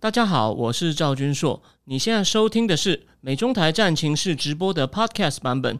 [0.00, 1.60] 大家好，我是赵君硕。
[1.86, 5.76] 你现在收听的是美中台战情室直播的 Podcast 版本。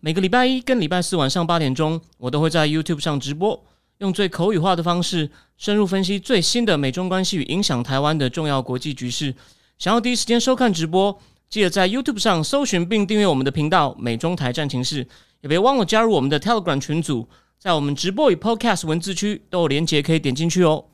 [0.00, 3.64] 每个礼拜一跟礼拜四晚上八点钟，我都会在 YouTube 上直播，
[3.98, 9.32] 用最口语化的方式，深入分析最新的美中关系与影响台湾的重要国际局势。
[9.78, 11.16] 想要第一时间收看直播，
[11.48, 15.06] 记得在 YouTube 上搜寻并订阅我们的频道“美中台战情室”，
[15.42, 20.86] 也别忘了加入我们的 Telegram 群组，在我们直播与 Podcast 文字区都有连结，可以点进去哦。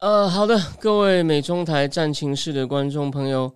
[0.00, 3.50] 呃，好的，各位美中台战情室的观众朋友，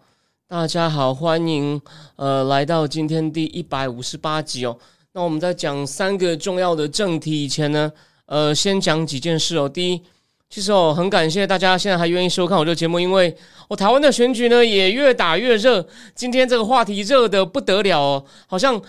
[0.47, 1.79] 大家好，欢迎
[2.17, 4.79] 呃来到今天第一百五十八集哦。
[5.13, 7.93] 那我们在讲三个重要的正题以前呢，
[8.27, 9.69] 呃，先讲几件事哦。
[9.69, 10.03] 第一，
[10.49, 13.37] 其实哦，很感谢大家现在还愿意收看我这个节目，因为
[13.69, 18.81] 我台湾的选举呢也越打越热，今天这个话题热的不得了哦，好像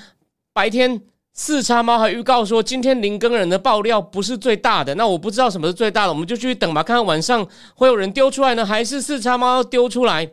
[0.54, 1.02] 白天。
[1.42, 10.30] 四叉猫还预告说，今天林更人的爆料不是最大的，那我不知道什么是最大的，我们就继续等吧，看看晚上会有人丢出来呢，还是四叉猫要丢出来？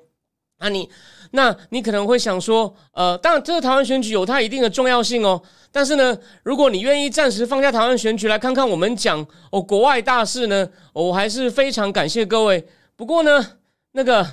[0.58, 0.90] 那你，
[1.30, 5.40] 那你可能会想说，呃，当然这个台湾选举有它一定的重要性哦，
[5.70, 12.66] 但是呢，如果你愿意暂时放下台湾选举来看看我们讲哦国外大事呢，我还是非常感谢各位。
[12.96, 13.52] 不过呢，
[13.92, 14.26] 那个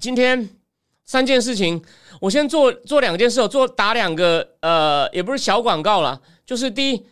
[0.00, 0.50] 今天
[1.10, 1.82] 三件事情。
[2.20, 7.04] 我先做做两件事哦，做打两个呃，也不是小广告啦，就是第一，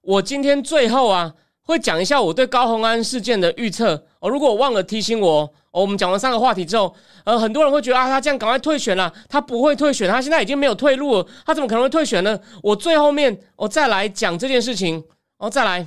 [0.00, 4.30] 我今天最后啊会讲一下我对高鸿安事件的预测哦。
[4.30, 6.94] 如果我忘了提醒我，哦，我们讲完三个话题之后，
[7.24, 12.40] 呃，很多人会觉得啊，他这样赶快退选了，他不会退选，他现在已经没有退路了，他怎么可能会退选呢？
[12.62, 15.04] 我最后面我再来讲这件事情，
[15.36, 15.86] 哦，再来，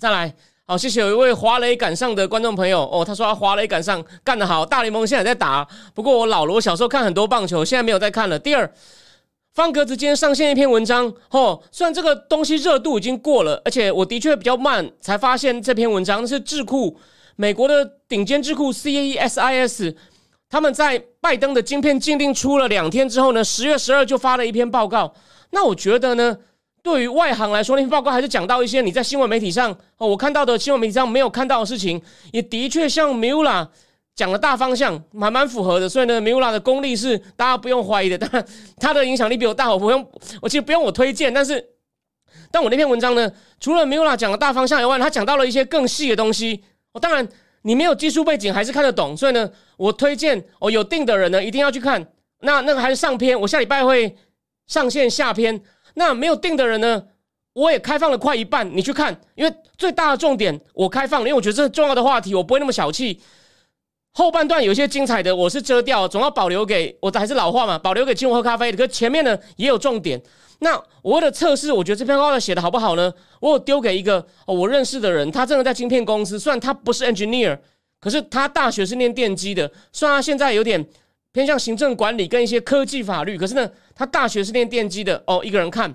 [0.00, 0.34] 再来。
[0.68, 5.64] 好，谢谢有一位华雷赶上的观众朋友哦，他说他华雷赶上干得好，大联盟现在在打。
[5.94, 8.36] 不过我老罗小时候看很多棒球，现在没有在看了。
[8.36, 8.68] 第二，
[9.54, 16.98] 方格子今天上线一篇文章，哦，虽然这个东西热度已经过了，而且我的确比较慢才发现这篇文章是智库
[17.36, 19.96] 美国的顶尖智库 C A E S I S，
[20.50, 25.14] 他们在拜登的晶片禁令出了两天之后呢，十月十二就发了一篇报告。
[25.50, 26.36] 那我觉得呢？
[26.86, 33.66] 对于外行来说，那篇报告还是讲到一些你在新闻媒体上哦，我看到的新闻媒体上没有看到的事情，也的确像 Mula
[34.14, 35.88] 讲的大方向，蛮蛮符合的。
[35.88, 38.16] 所以呢，Mula 的功力是大家不用怀疑的。
[38.16, 38.46] 当然，
[38.78, 40.08] 他的影响力比我大，我不用，
[40.40, 41.34] 我其实不用我推荐。
[41.34, 41.60] 但是，
[42.52, 46.62] 但我那篇文章呢，除了 Mula 讲的大方向以外，他讲到了一些更细的东西。
[46.92, 47.28] 哦，当然，
[47.62, 49.16] 你没有技术背景还是看得懂。
[49.16, 52.06] 所以呢，我推荐哦，有定的人呢一定要去看。
[52.42, 54.16] 那那个还是上篇，我下礼拜会
[54.68, 55.60] 上线下篇。
[55.98, 57.02] 那没有定的人呢？
[57.54, 63.18] 我也开放了快一半，你去看，因为最大的重点我开放了，因为我觉得这重要的话题，我不会那么小气。
[64.12, 68.76] 后半段有一些精彩的，我是遮掉，总要保留给我的还是老话嘛，保留给请我喝咖啡的。
[68.76, 70.22] 可是前面呢也有重点。
[70.58, 73.10] 那我为了测试，我觉得这篇报告写的好不好呢？
[73.40, 77.58] 我有丢给一个我认识的人，他真的在晶片公司，虽然他不是 engineer，
[78.00, 80.86] 可是他大学是念电机的，虽然他现在有点。
[81.32, 85.40] 偏向行政管理跟一些科技法律，可是呢，他大学是练电机的哦。
[85.42, 85.92] 一个人看，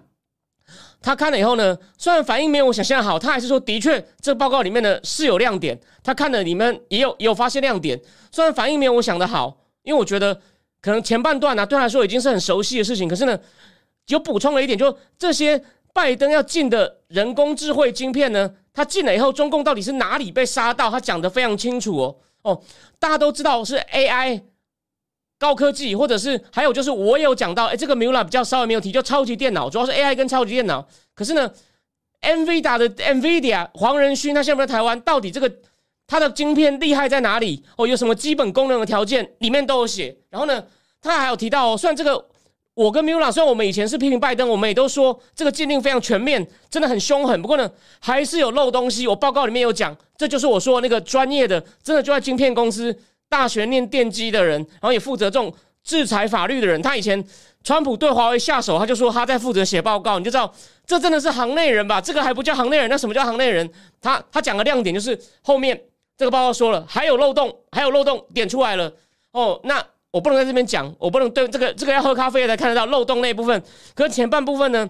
[1.02, 5.80] 他看了以后呢，虽然反应没有我想象好，他还是说的确这报告里面呢是有亮点。
[6.04, 8.02] 他看了你们也有也有发现亮点，
[8.32, 10.34] 虽然反应没有我想的好，因为我觉得
[10.82, 13.40] 可能前半段呢对他来说已经是很熟悉的事情，可是呢
[14.08, 15.64] 有补充了一点，就这些
[15.94, 20.90] 拜登要进的人工智慧晶片呢，他进了以后，中共到底是哪里被杀到？
[20.90, 22.64] 他讲的非常清楚哦哦，
[22.98, 24.42] 大家都知道是 AI。
[25.42, 30.88] 高科技，或者是还有就是我有讲到，哎，这个 Mula 比较稍微没有提，就超级电脑，主要是 AI 跟超级电脑。
[31.16, 31.52] 可是呢
[32.22, 35.52] ，NVIDIA 的 NVIDIA 黄仁勋他现在在台湾，到底这个
[36.06, 37.64] 他的晶片厉害在哪里？
[37.76, 40.16] 哦，有什么基本功能的条件里面都有写。
[40.30, 40.64] 然后呢，
[41.02, 42.24] 他还有提到，哦，虽然这个
[42.76, 47.42] 我跟 Mula，虽然我们以前是批评拜登，我们也都说这个禁令非常全面，真的很凶狠。
[47.42, 47.68] 不过呢，
[48.00, 49.08] 还是有漏东西。
[49.08, 52.96] 我报告里面有讲，这就是我说那个专业的，真的就在晶片公司。
[53.32, 55.52] 大学念电机的人，然后也负责这种
[55.86, 57.24] 制裁法律的人，他以前
[57.64, 60.54] 川普对华为下手，他就说他在负责写报告，你就知道
[60.86, 62.02] 这真的是行内人吧？
[62.02, 63.72] 这个还不叫行内人，那什么叫行内人？
[64.02, 65.82] 他他讲的亮点就是后面
[66.18, 68.92] 这个报告说了还有漏洞，还有漏洞点出来了
[69.32, 69.58] 哦。
[69.64, 73.64] 那我不能在这边讲，我不能对这个这个要喝咖啡才看得到漏洞那一部分。
[73.96, 74.90] 可是前半部分呢，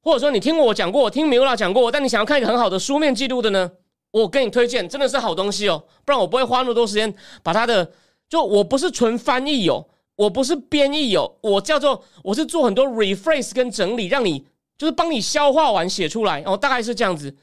[0.00, 3.70] 或者说你听我讲过，我听米欧拉讲过，但你想要看一个很好的书面记录的呢？
[4.18, 7.92] 我给你推荐，真的是好东西哦，不然我不会花那么多时间把它的。
[8.30, 17.34] 就我不是纯翻译哦，我不是编译哦，我叫做我是做很多 rephrase 跟整理，让你就是帮你消化完写出来哦，大概是这样子。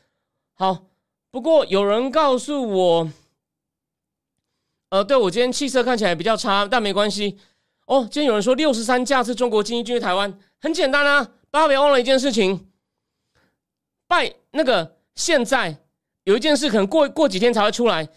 [0.53, 0.85] 好，
[1.31, 3.11] 不过有人告诉我，
[4.89, 7.39] 呃，对我今天气色看起来比较差，但没关系
[7.87, 8.01] 哦。
[8.01, 12.67] 今天有人说六十三架次中国经济进入台湾，很简单啊，大家别忘了一件事情，
[14.07, 15.79] 拜那个现在。
[16.25, 18.07] 有一件事可能过过几天才会出来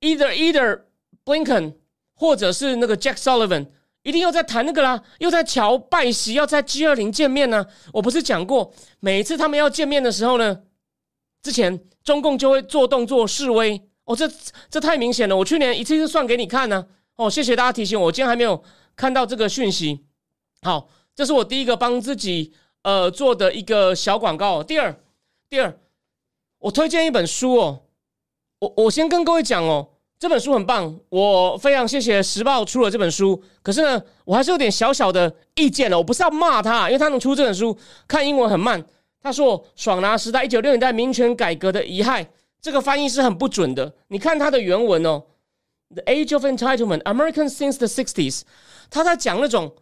[0.00, 0.82] ，either either
[1.24, 1.76] Blinken
[2.14, 3.68] 或者是那个 Jack Sullivan，
[4.02, 7.64] 一定又在谈那个啦，又在乔拜席，要在 G 二零见面呢。
[7.92, 10.62] 我不是讲过，每一次他们要见面的时候呢，
[11.42, 13.80] 之前中共就会做动作示威。
[14.04, 14.28] 哦，这
[14.68, 15.36] 这太明显了。
[15.36, 16.86] 我去年一次次算给你看呢。
[17.16, 18.64] 哦，谢谢大家提醒我，我今天还没有
[18.96, 20.06] 看到这个讯息。
[20.62, 22.52] 好，这是我第一个帮自己
[22.82, 24.62] 呃做的一个小广告。
[24.62, 24.98] 第二，
[25.50, 25.78] 第二，
[26.60, 27.82] 我推荐一本书哦。
[28.60, 33.42] 我我先跟各位讲哦，这本书很棒，我非常谢谢时报出了这本书。
[33.62, 35.98] 可是呢，我还是有点小小的意见了。
[35.98, 37.76] 我不是要骂他，因为他能出这本书，
[38.06, 38.84] 看英文很慢。
[39.22, 42.26] 他说“爽拿时代一九六年代民权改革的遗害”，
[42.60, 43.94] 这个翻译是很不准的。
[44.08, 45.24] 你看他的原文哦。
[45.92, 48.42] The Age of Entitlement: American Since the Sixties
[48.90, 49.74] 他在讲那种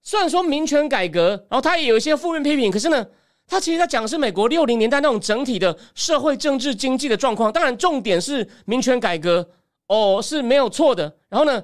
[0.00, 3.06] 虽然说民权改革，然后他也有一些负面批评，可是呢，
[3.46, 7.52] 他其实在讲的是美国六零年代那种整体的社会、政治、经济的状况。
[7.52, 9.48] 当然，重点是民权改革
[9.86, 11.14] 哦是没有错的。
[11.28, 11.62] 然后呢，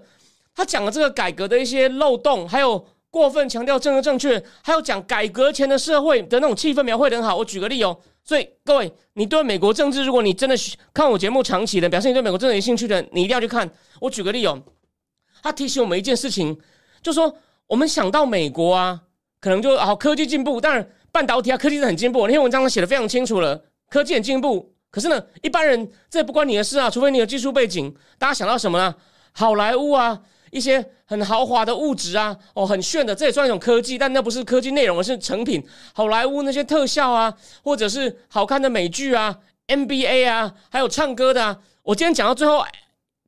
[0.54, 7.36] 他讲了这个改革的一些漏洞，还有过分强调政治正确，还有讲改革前的社会的那种气氛描绘的很好。
[7.36, 7.98] 我举个例哦。
[8.22, 10.54] 所以各位，你对美国政治，如果你真的
[10.92, 13.68] 看我节目长期的，表示你对美国政治有兴趣的，你一定要去看。
[13.98, 14.62] 我举个例哦，
[15.42, 16.56] 他提醒我们一件事情，
[17.02, 17.34] 就说
[17.66, 19.00] 我们想到美国啊，
[19.40, 22.26] 可能就好科技进步，当然半导体啊科技是很进步。
[22.26, 24.74] 那篇文章上写的非常清楚了，科技很进步。
[24.90, 27.94] 可是呢，一般人这不关你的事啊，除非你有技术背景。
[28.18, 28.94] 大家想到什么呢？
[29.32, 30.20] 好莱坞啊。
[30.50, 35.64] 一些很豪华的物质啊，哦，很炫的，这也算一种科技，但那不是科技内容，而是成品。
[35.94, 41.56] 好莱坞那些特效啊，或者是好看的美剧啊，NBA 啊，还有唱歌的啊。
[41.84, 42.64] 我今天讲到最后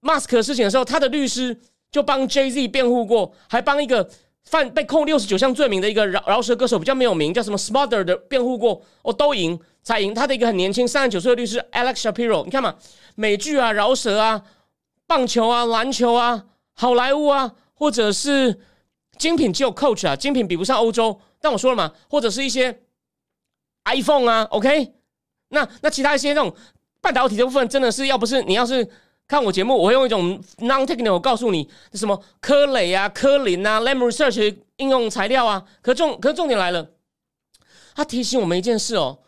[0.01, 1.61] ，Mask 的事情的时候，他的律师
[1.93, 4.11] 就帮 Jay Z 辩护过，还帮一个
[4.45, 10.13] 犯被控六十九项罪名的一个饶饶舌歌手比较没有名，叫什么 Smother 的辩护过，哦，都赢才赢。
[10.13, 12.75] 他的一个很年轻，三十九岁的律师 Alex Shapiro，你看嘛，
[13.15, 14.43] 美剧啊，饶舌啊，
[15.07, 16.47] 棒球啊，篮球啊。
[16.75, 18.59] 好莱坞啊，或者是
[19.19, 21.21] 精品只有 Coach 啊，精品比不上欧洲。
[21.41, 22.81] 但我说了嘛，或者是一些
[23.85, 24.93] iPhone 啊，OK？
[25.49, 26.55] 那那其他一些那种
[27.01, 28.89] 半导体的部分，真的是要不是你要是
[29.33, 35.65] 看我节目，我会用一种 non-technical 告诉你什么科磊啊、科林啊、Lam Research 应用材料啊。
[35.81, 36.87] 可重可重点来了，
[37.95, 39.21] 他提醒我们一件事哦，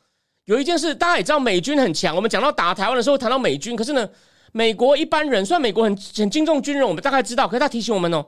[0.45, 2.15] 有一件事大家也知道，美军很强。
[2.15, 4.07] 我们讲到打台湾的时候谈到美军，可是呢？
[4.53, 8.27] 美国一般人，虽然美国很很敬重军人，我们大概知道，可是他提醒我们哦，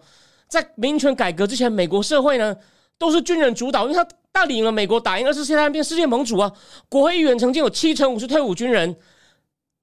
[0.49, 2.57] 在民权改革之前，美国社会呢
[2.97, 4.03] 都是军人主导，因为他
[4.33, 6.51] 带领了美国打赢二次世界大战，变世界盟主啊。
[6.89, 8.97] 国会议员曾经有七成五是退伍军人。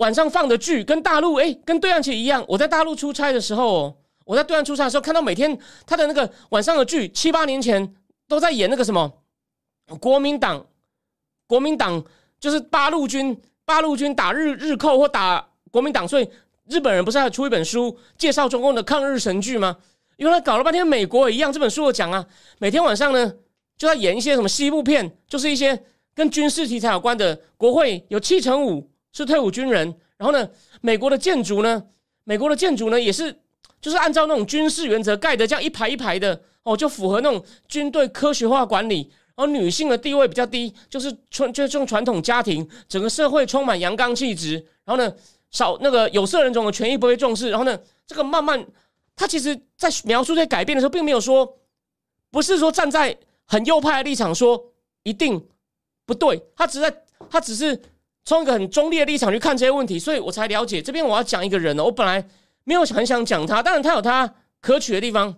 [0.03, 2.44] 晚上放的剧跟大陆哎，跟对岸其实一样。
[2.45, 5.57] 我在大陆出差的时候，我在对岸出差的时候，看到每天
[5.88, 7.95] 他的那个晚上的剧，七八年前
[8.27, 9.09] 都在演那个什么
[10.01, 10.65] 国民党，
[11.47, 12.03] 国民党
[12.38, 15.47] 就是八路军，八路军打日日寇或打。
[15.71, 16.29] 国民党，所以
[16.67, 19.77] 日本人不是还出一本书介绍中共的抗日神剧吗？
[20.17, 21.51] 因为他搞了半天，美国也一样。
[21.51, 22.23] 这本书我讲啊，
[22.59, 23.33] 每天晚上呢
[23.77, 25.81] 就在演一些什么西部片，就是一些
[26.13, 27.39] 跟军事题材有关的。
[27.57, 30.50] 国会有七成五是退伍军人，然后呢，
[30.81, 31.81] 美国的建筑呢，
[32.25, 33.33] 美国的建筑呢也是
[33.80, 39.10] 就是按照那种军事原则盖的，这样一排一排的哦，就符合那种军队科学化管理。
[39.36, 44.56] 然后女性的地位比较低，就是传就是这种传统家庭，整个社会充满阳刚气质。
[44.83, 45.13] 然后呢？
[45.51, 48.65] 少那个有色人种的权益不被重视，然后呢，这个慢慢，
[49.15, 51.60] 他其实在描述这些改变的时候，并没有说，
[52.32, 53.15] 不是说站在
[53.46, 54.72] 很右派的立场说
[55.03, 55.48] 一定
[56.08, 56.91] 不对，他只在
[57.29, 57.79] 他只是
[58.25, 62.25] 从一个很中立的立场去看这些问题，所以我才了解这边我要讲一个人呢，我本来
[62.63, 65.36] 没有很想讲他，当然他有他可取的地方，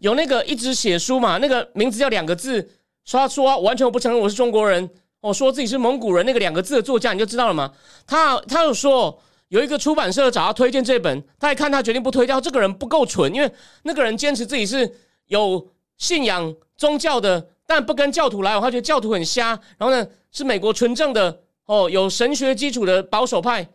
[0.00, 2.70] 有那个一直写书嘛，那个名字叫两个字，
[3.04, 4.90] 说他说完全不承认我是中国人。
[5.20, 7.72] 我说自己是蒙古人那个两个字的作家，你就知道了吗？
[8.08, 13.48] 他他有说有一个出版社找他推荐这本，他一看他决定不推掉，这个人不够纯，因为
[13.84, 14.96] 那个人坚持自己是
[15.26, 19.50] 有信仰宗教的，但不跟教徒来往，他觉得教徒很瞎。
[19.78, 23.66] 然后呢，是美国纯正的哦，有神学基础的保守派。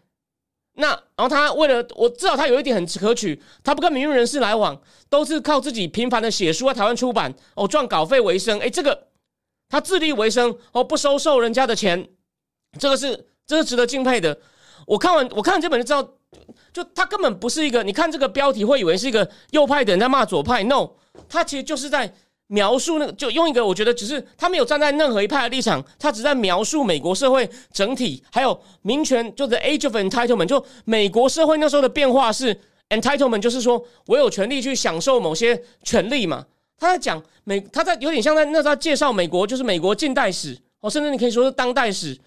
[0.73, 8.59] 那然后他为了我知道他有一点很可取，他不跟名人人士来往，都是靠自己频繁的写书在台湾出版哦，赚稿费为生。
[8.59, 9.07] 哎，这个。
[9.69, 12.07] 他自立为生哦，不收受人家的钱，
[12.79, 14.39] 这个是这是值得敬佩的。
[14.85, 16.13] 我看完我看这本就知道，
[16.71, 17.83] 就他根本不是一个。
[17.83, 20.91] 你看这个标题会以为是一个右派的人在骂左派，no，
[21.27, 22.13] 他其实就是在
[22.47, 32.57] 描述那个，就用一个我觉得只是他没有站在任何一派的立场，他只在描述美国社会整体，还有民权，就 the age of entitlement，就美国社会那时候的变化是
[32.89, 36.45] entitlement，就是说我有权利去享受某些权利嘛。
[36.79, 42.17] 他在讲美，他在有点像在那在介绍美国，就是美国近代史哦，甚至你可以说是当代史，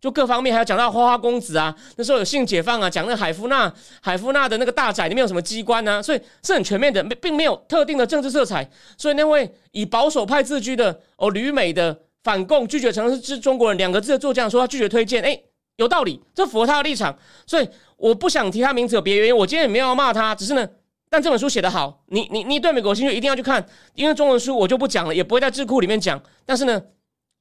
[0.00, 8.68] 就各方面还有讲到花花公子啊，那时候有性解放啊，讲那海夫纳海夫纳的那个大宅里面有什么机关啊，所以是很全面的，并没有特定的政治色彩。
[8.96, 15.38] 所以那位以保守派自居的哦旅美的反共拒绝承认是中国人两个字的作家说他拒绝推荐，哎，
[15.76, 17.16] 有道理，这符合他的立场。
[17.46, 20.68] 所以我不想提他名字有别原因，我今天也没有要骂他，只是呢。
[21.12, 26.22] 但这本书写得好，你你你对美国兴趣一定要去看，因为中文书我就不讲了，也不会在智库里面讲。
[26.46, 26.80] 但是呢，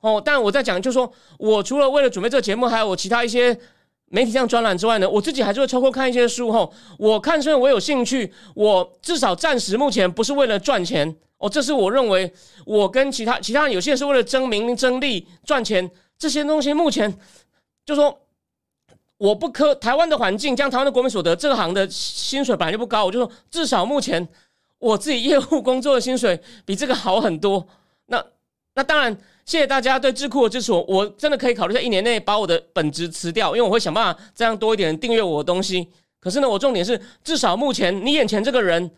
[0.02, 3.58] 哦，但我在讲，就是说我除了为了准备这个节目，还有我其他一些
[4.06, 6.52] 媒体上专栏之外呢，我自己还是会抽空看一些书。
[6.52, 11.16] 吼，我看虽然我有兴趣，我至少暂时目前不是为了赚钱。
[11.38, 12.32] 哦，这是我认为
[12.66, 17.18] 我跟其他其他人有些是为了争名争利赚钱，这些东西目前
[17.86, 18.20] 就说。
[19.20, 24.26] 我不科台湾的环境，将台湾的国民所得这个行的薪水本来就不高，我就说至少目前
[24.78, 27.68] 我自己业务工作的薪水比这个好很多。
[28.06, 28.26] 那
[28.76, 29.18] 那当然，
[29.50, 35.90] 谢谢大家对智库的支持，我真的可以考虑在一年内把我的本职辞掉，因为我会想办法这样多一点订阅我的东西。
[36.20, 38.92] 可是呢，我重点是至少目前你眼前这个人，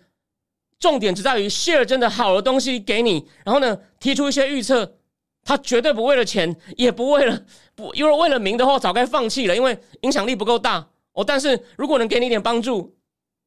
[0.77, 4.97] 重点只在于 share 真的好的东西给你，然后呢提出一些预测。
[5.45, 11.23] 他绝对不为了钱，也不为了不，因为为了名的话，早该放弃了，因为影响力不够大哦。
[11.23, 12.93] 但是如果能给你一点帮助，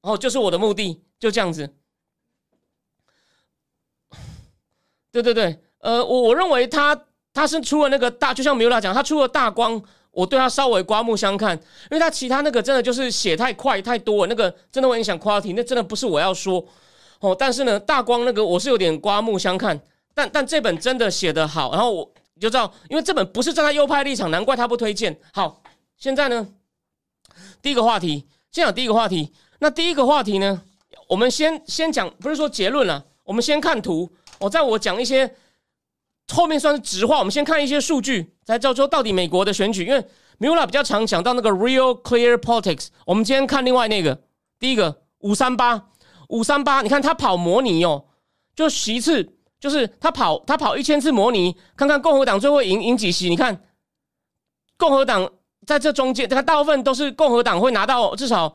[0.01, 1.69] 哦，就是我的目的，就这样子。
[5.13, 6.99] 对对对，呃，我我认为他
[7.35, 16.65] 他是出了那个大，就像米拉讲，他出了大光，我对他稍微刮目相看，因为他其他那个真的就是写太快太多，那个真的会影响 quality，那真的不是我要说
[17.21, 17.37] 哦。
[17.39, 19.79] 但是呢，大光那个我是有点刮目相看。
[20.15, 22.11] 但但这本真的写得好，然后我
[22.41, 25.15] 就知道，因为这本不是站在右派立场，难怪他不推荐。
[25.35, 25.61] 好，
[25.99, 26.49] 现在呢，
[27.61, 29.35] 第一个话题，先讲第一个话题。
[29.59, 30.63] 那第一个话题呢，
[31.09, 34.11] 我们先先讲，不是说结论了，我们先看图。
[34.39, 35.35] 我在我讲一些
[36.35, 39.85] 后面算是直话，我们先看一些数据，才知道说到底美国的选举。
[39.85, 40.05] 因为
[40.39, 44.21] m u l a 比较常讲到那个 Real Clear Politics，我们今天看另外那个，
[44.59, 45.89] 第一个五三八
[46.29, 48.07] 五三八，你看他跑模拟哦，
[48.55, 49.31] 就十次。
[49.61, 53.31] 就是他跑，他跑一千次模拟，看看共和党最后赢赢几席。
[53.31, 53.63] 你看，
[54.77, 55.27] 共和党
[55.67, 58.55] 在这中间，他大部分都是共和党会拿到至少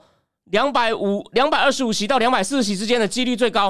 [0.51, 3.69] 两百五、两百二十五席到两百四十席之间的几率最高。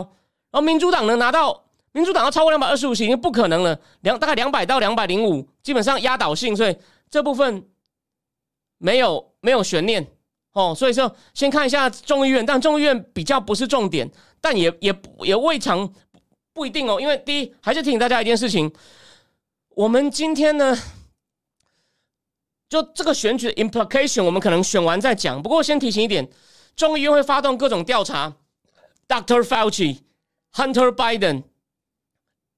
[0.52, 6.76] 然后民主党能拿到，民主党要超过两百二十五席已经不可能了，两大概两百到两百零五，基本上压倒性，所以
[7.10, 7.68] 这部分
[8.78, 10.06] 没有没有悬念
[10.54, 10.74] 哦。
[10.76, 15.92] 所以说，先看一下众议院，但众议院比较不是重点，但也也也未尝。
[16.52, 18.70] 不一定哦，因为第一还是提醒大家一件事情，
[19.70, 20.78] 我们今天呢，
[22.68, 25.42] 就这个选举的 implication，我们可能选完再讲。
[25.42, 26.28] 不过先提醒一点，
[26.76, 28.34] 众议院会发动各种调查
[29.08, 29.42] ，Dr.
[29.42, 30.00] Fauci、
[30.54, 31.44] Hunter Biden、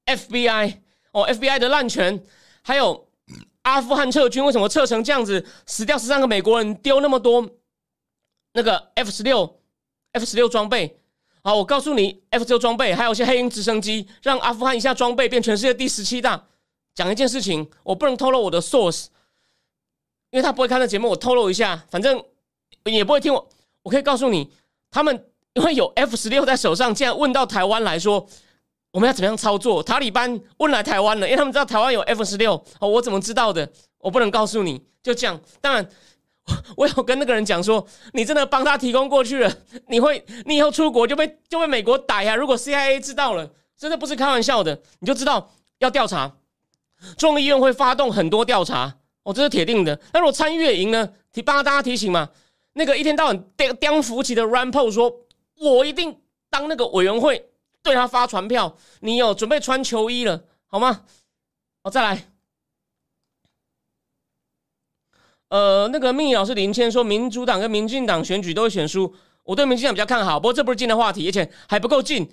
[0.05, 0.77] FBI
[1.11, 2.23] 哦，FBI 的滥权，
[2.61, 3.07] 还有
[3.63, 7.47] 阿富汗撤军为什么撤成这样子，死掉十三个美国人，丢那么多
[8.53, 9.59] 那个 F 十六、
[10.13, 10.97] F 十六装备。
[11.43, 16.45] 好，我告诉你，F 十六装备还有一些黑鹰直升机，让阿富汗一下装备变全世界第十七大。
[16.93, 19.05] 讲一件事情，我不能透露我的 source，
[20.29, 21.09] 因为他不会看这节目。
[21.09, 22.23] 我透露一下，反正
[22.83, 23.49] 也不会听我。
[23.81, 24.51] 我可以告诉你，
[24.91, 28.27] 他们因为有 F 十六在手上，竟然问到台湾来说，
[28.91, 29.81] 我们要怎么样操作？
[29.81, 32.53] 塔利班问来台湾了，因为他们知道台湾有 F 十六。
[32.79, 33.69] 哦，我怎么知道的？
[33.99, 35.39] 我不能告诉你，就这样。
[35.59, 35.87] 当然。
[36.75, 39.57] 我有跟那个人讲说，你真的帮他提供过去了，
[39.87, 42.35] 你会，你以后出国就被就被美国打呀！
[42.35, 46.35] 如果 CIA 知道了，真的不是开玩笑的，你就知道要调查，
[47.15, 49.97] 众议院会发动很多调查，哦，这是铁定的。
[50.11, 51.13] 那如果参议院赢呢？
[51.31, 52.27] 提帮大家提醒嘛，
[52.73, 55.13] 那个一天到晚颠颠扶起的 r a m p o 说，
[55.59, 56.19] 我一定
[56.49, 57.50] 当那个委员会
[57.83, 61.05] 对他发传票，你有准备穿球衣了，好吗？
[61.83, 62.27] 好，再来。
[65.49, 69.13] 呃，那个命理老师林谦说，民主党跟民进党选举都会选输。
[69.43, 72.31] 我对民进党比较看好，不过这不是近的话题，而且还不够近。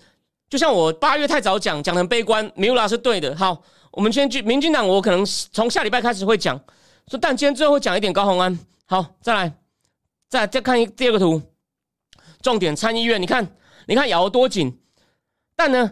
[0.49, 3.35] 就像我八月太早讲，讲的很悲观，米拉是对的。
[3.37, 6.57] 好，我们先去民进党，我可能从下礼拜开始会讲。
[7.09, 8.57] 说，但今天最后讲一点高鸿安。
[8.87, 9.53] 好，再来，
[10.29, 11.43] 再再看一第二个图，
[12.41, 14.81] 重点参议院，你看，你看咬得多紧。
[15.59, 15.91] 但呢，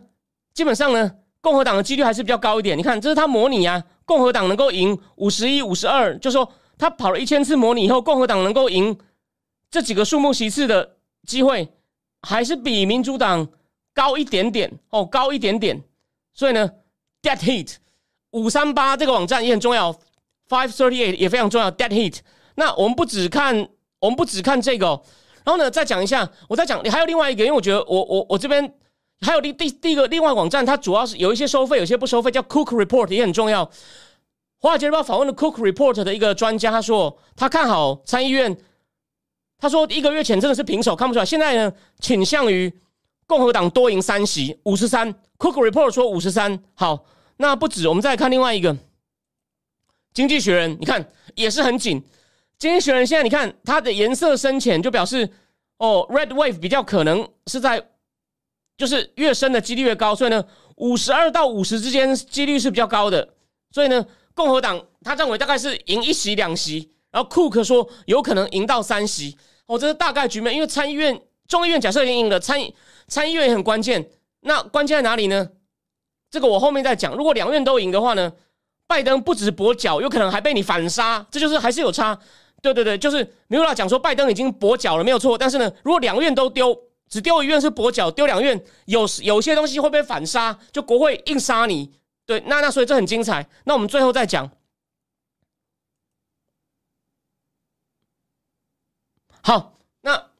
[0.54, 2.78] 基本上呢，共和党的几率还是比较高一点。
[2.78, 6.49] 你看，这是他模拟啊，共和党能够赢五十一、五十二，就说。
[6.78, 8.99] 他跑了一千次模拟以后，共和党能够赢
[9.70, 10.96] 这几个数目席次的
[11.26, 11.66] 机会，
[12.20, 13.49] 还是比民主党
[13.94, 15.82] 高一点点哦，高一点点。
[16.35, 16.70] 所以呢
[17.23, 17.76] ，Dead Heat
[18.32, 19.90] 五三八这个网站也很重要
[20.50, 22.18] ，Five Thirty Eight 也非常重要，Dead Heat。
[22.56, 23.66] 那我们不只看，
[23.99, 24.88] 我们不只看这个，
[25.44, 28.70] 然后呢，再讲一下，我再讲，你还有另外一个，因为我觉得我我我这边
[29.20, 33.70] 还有第第第一个另外网站，它主要是有一些收费，有些不收费，叫 Cook Report 也很重要。
[34.58, 38.56] 华尔街日报访问了 Cook Report 的一个专家，他说他看好参议院。
[39.58, 41.25] 他说一个月前真的是平手，看不出来。
[41.25, 42.70] 现在呢，倾向于
[43.26, 45.11] 共和党多赢三席，五十三。
[45.38, 46.62] Cook Report 说五十三。
[46.75, 47.06] 好，
[47.38, 48.75] 那不止，我们再看另外一个
[50.12, 52.00] 《经济学人》，你看也是很紧。
[52.58, 55.26] 《经济学人》现在你看它的颜色深浅，就表示
[55.78, 57.82] 哦，Red Wave 比较可能是在，
[58.76, 60.14] 就是越深的几率越高。
[60.14, 60.45] 所以呢，
[60.76, 63.28] 五十二到五十之间几率是比较高的。
[63.71, 64.04] 所以呢，
[64.35, 66.90] 共和党他认为大概是赢一席两席。
[67.12, 69.35] 然后库克说有可能赢到三席，
[69.66, 70.54] 哦，这是大概局面。
[70.54, 71.18] 因为参议院、
[71.49, 72.61] 众议院假设已经赢了，参
[73.09, 74.11] 参议院也很关键。
[74.40, 75.49] 那关键在哪里呢？
[76.30, 77.14] 这个我后面再讲。
[77.14, 78.30] 如果两院都赢的话呢，
[78.87, 81.26] 拜登不止跛脚，有可能还被你反杀。
[81.30, 82.18] 这就是还是有差。
[82.61, 85.38] 对对对，就是米拉讲说拜登已经跛脚了，没有错。
[85.38, 86.78] 但是呢，如果两院都丢，
[87.09, 91.93] 只丢一院是跛脚，丢两院有有些东西会被反杀，就国会硬杀你。
[92.25, 93.49] 对，那那所以这很精彩。
[93.65, 94.51] 那我们最后再讲。
[99.43, 100.31] 好，那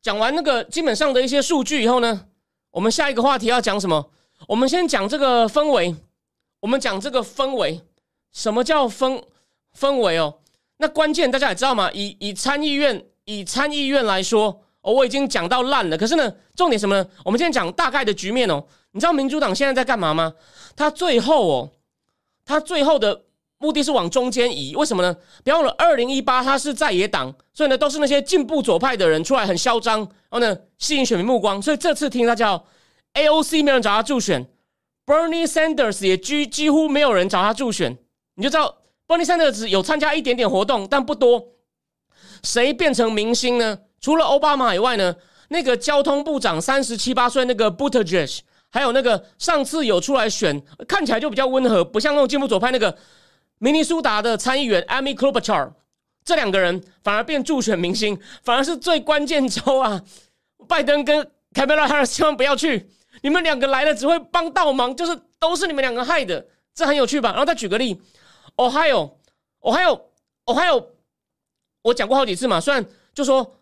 [0.00, 2.28] 讲完那个基本上的一些数据以后呢，
[2.70, 4.10] 我们下一个话题要讲什么？
[4.48, 5.96] 我们先讲这个氛围。
[6.60, 7.82] 我们讲这个氛围，
[8.30, 9.24] 什么叫氛
[9.76, 10.38] 氛围哦？
[10.76, 11.90] 那关键大家也知道嘛？
[11.90, 15.96] 以以参议院以参议院来说，哦，我已经讲到烂了。
[15.96, 17.06] 可是呢，重点什么呢？
[17.24, 18.62] 我们今天讲大概的局面哦。
[18.92, 20.34] 你知道民主党现在在干嘛吗？
[20.76, 21.70] 他最后哦，
[22.44, 23.22] 他最后的。
[23.58, 25.16] 目的是往中间移，为什么呢？
[25.44, 31.62] 别忘了，二零一八他是在野党，所以呢都是那些进步左派的人出来很嚣张，然后呢吸引选民目光。
[31.62, 32.66] 所以这次听他叫
[33.14, 34.44] AOC，没有人找他助选
[35.06, 37.96] ；Bernie Sanders 也几几乎没有人找他助选。
[38.34, 41.46] 你就知道 Bernie Sanders 有参加一点点活动，但不多。
[42.42, 43.78] 谁变成明星呢？
[44.02, 45.16] 除了奥巴马以外呢？
[45.48, 48.40] 那个交通部长三十七八岁那个 Buttigieg，
[48.70, 52.96] 还有那个上次有出来选，看起来就比较温和，不像那种进步左派那个。
[53.58, 55.72] 明尼苏达的参议员 Amy Klobuchar，
[56.24, 60.02] 这两个人反而变助选明星，反而是最关键州啊！
[60.66, 62.88] 拜登跟凯梅拉哈尔千万不要去，
[63.20, 67.28] 你们两个来了只会帮倒忙，就是都是你们两个害的，这很有趣吧？
[67.30, 68.00] 然后再举个例
[68.56, 70.86] ，Ohio，Ohio，Ohio，
[71.82, 72.84] 我讲过好几次嘛，虽然
[73.14, 73.58] 就说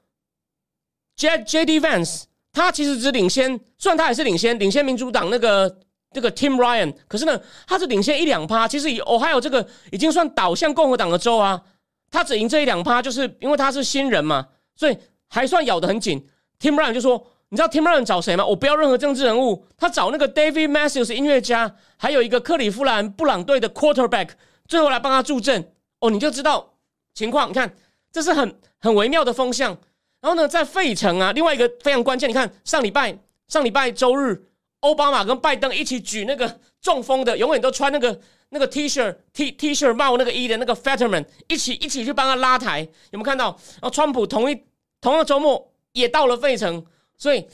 [1.17, 5.79] J J D Vance，他其实只领先，虽然他也是领先，领先民主党那个。
[6.13, 8.67] 这个 Tim Ryan，可是呢，他是领先一两趴。
[8.67, 11.63] 其实以 Ohio 这个已经算倒向共和党的州啊，
[12.11, 14.45] 他只赢这一两趴，就是因为他是新人嘛，
[14.75, 16.27] 所以还算咬得很紧。
[16.59, 18.45] Tim Ryan 就说：“你知道 Tim Ryan 找谁吗？
[18.45, 24.31] 我不要任何政治人物，他找那个 David Matthews 音乐家，还有一个克里夫兰布朗队的 Quarterback，
[24.67, 25.73] 最后来帮他助阵。
[26.01, 26.75] 哦，你就知道
[27.15, 27.51] 情况。
[27.51, 27.73] 你看，
[28.11, 29.79] 这是很很微妙的风向。
[30.21, 34.47] 然后呢，在费城啊，另外一个非常关键，你看上礼拜上礼拜周日。”
[34.81, 42.81] 奥巴马跟拜登一起举那个中风的，永远都穿那个那个 T 恤 T T 恤帽那个衣的那个 Fetterman 一起一起去帮他拉抬，
[43.11, 43.49] 有没有看到？
[43.73, 44.65] 然后川普同一
[44.99, 46.83] 同样周末也到了费城，
[47.19, 47.47] 所以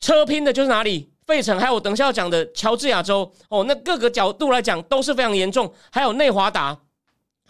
[0.00, 1.08] 车拼的就是哪里？
[1.24, 6.76] 费城，还有等下要讲的乔治亚州哦，那各个角度来讲都是非常严重，还有内华达，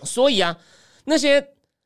[0.03, 0.55] 所以啊，
[1.05, 1.41] 那些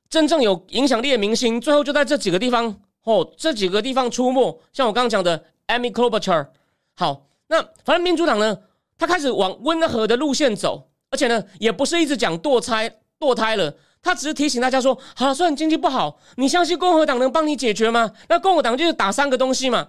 [0.08, 6.48] 真正有影响力的明星，最后就在这几个地方哦，这几个地方出没，像我刚刚讲的 Amy Klobuchar。
[6.94, 8.58] 好，那反正民主党呢，
[8.96, 18.12] 他开始往温和的路线走，而且呢，也不是一直讲堕胎堕胎了，他只是提醒大家说，好了，虽然经济不好，你相信共和党能帮你解决吗？
[18.28, 19.88] 那共和党就是打三个东西嘛，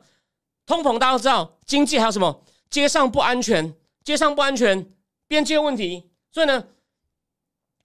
[0.66, 2.44] 通膨大家都知道，经济还有什么？
[2.70, 4.92] 街上不安全，街上不安全，
[5.28, 6.66] 边界问题，所以呢，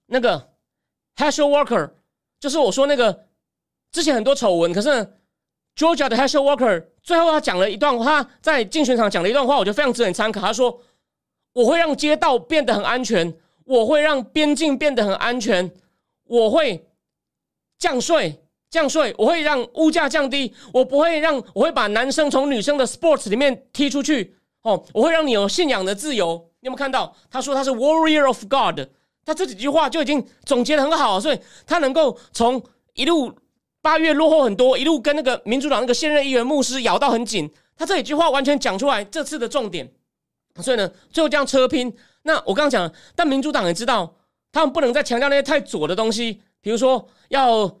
[0.07, 0.49] 那个
[1.15, 1.91] Hassel Walker
[2.41, 3.27] 就是我说那个
[3.93, 5.13] 之前很多丑闻，可是。
[5.73, 10.41] Georgia 的 Hassel Walker 最后他讲了一段话，在竞选场讲了一段话，我觉得非常值得参考。
[10.41, 10.81] 他说
[11.55, 15.71] ：“我会让街道变得很安全，我会让边境变得很安全，
[16.25, 16.89] 我会
[17.79, 24.35] 降税，降税，我会让物价降低，我不会让，我会把男生从女生的 sports 里面踢出去。
[24.63, 26.51] 哦，我会让你有信仰的自由。
[26.59, 27.15] 你有没有看到？
[27.29, 28.89] 他说他是 Warrior of God，
[29.25, 32.61] 他这几句话就已经总结的很好，所以他能够从
[32.93, 33.31] 一路。”
[33.83, 37.51] 八月落后很多，一路跟那个民主党那个现任议员牧师咬到很紧。
[37.75, 39.91] 他这几句话完全讲出来这次的重点，
[40.61, 41.91] 所以呢，最后这样车拼。
[42.21, 44.13] 那我刚刚讲，但民主党也知道，
[44.51, 47.75] 他们不能再强调那些太左的东西，比如说要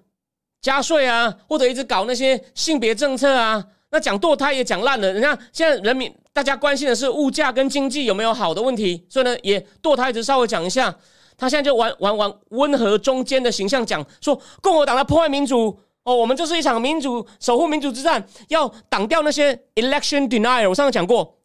[0.59, 3.63] 加税啊，或者一直搞那些性别政策啊。
[3.91, 10.97] 那讲堕胎也讲烂了，人家现在人民大家关心的是物价跟经济有没有好的问题，所以呢，也堕胎只稍微讲一下。
[11.41, 15.75] 他现在就玩玩玩温和中间的形象，讲说共和党在破坏民主。
[16.03, 20.69] 哦，我们这是一场民主守护民主之战，要挡掉那些 election denier。
[20.69, 21.39] 我上次讲过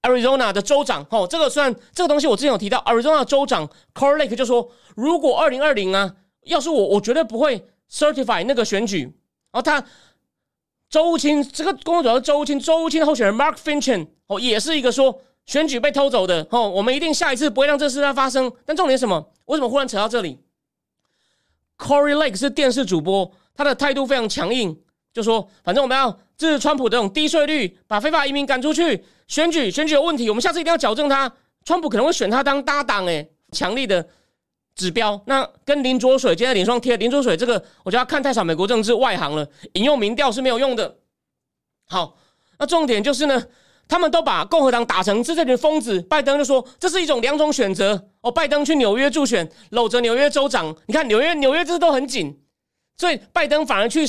[0.00, 9.02] Arizona 的州长，哦，这个虽然这个东西我之前有提到，Arizona 州长 c o r l a k e 就说，如果二零二零啊，要是我，我绝对不会 certify 那个选举。
[9.52, 9.84] 然后他
[10.88, 18.52] 周青这个工作主要是周青，周青的候选人 Mark Finch 哦，也是一个说选举被偷走的，哦，我们一定下一次不会让这事再发生。
[18.66, 19.32] 但重点是什么？
[19.46, 20.38] 为什么忽然扯到这里
[21.78, 24.78] ？Corey Lake 是电视主播，他的态度非常强硬，
[25.10, 29.02] 就说反正我们要支持川普这种低税率，把非法移民赶出去。
[29.26, 31.32] 选举选举有问题，我们下次一定要矫正他。
[31.64, 34.06] 川普可能会选他当搭档，诶，强力的
[34.74, 35.18] 指标。
[35.26, 40.98] 那跟林卓水今天脸上贴林卓水这个，我觉得看太少美国政治外行了，引用民调是没有用的。
[41.86, 42.18] 好，
[42.58, 43.42] 那重点就是呢，
[43.88, 46.00] 他们都把共和党打成是这群疯子。
[46.02, 48.30] 拜登就说这是一种两种选择哦。
[48.30, 52.38] 拜登去纽约助选，搂着纽约州长，你看纽约纽约这都很紧，
[52.98, 54.04] 所以拜登反而去。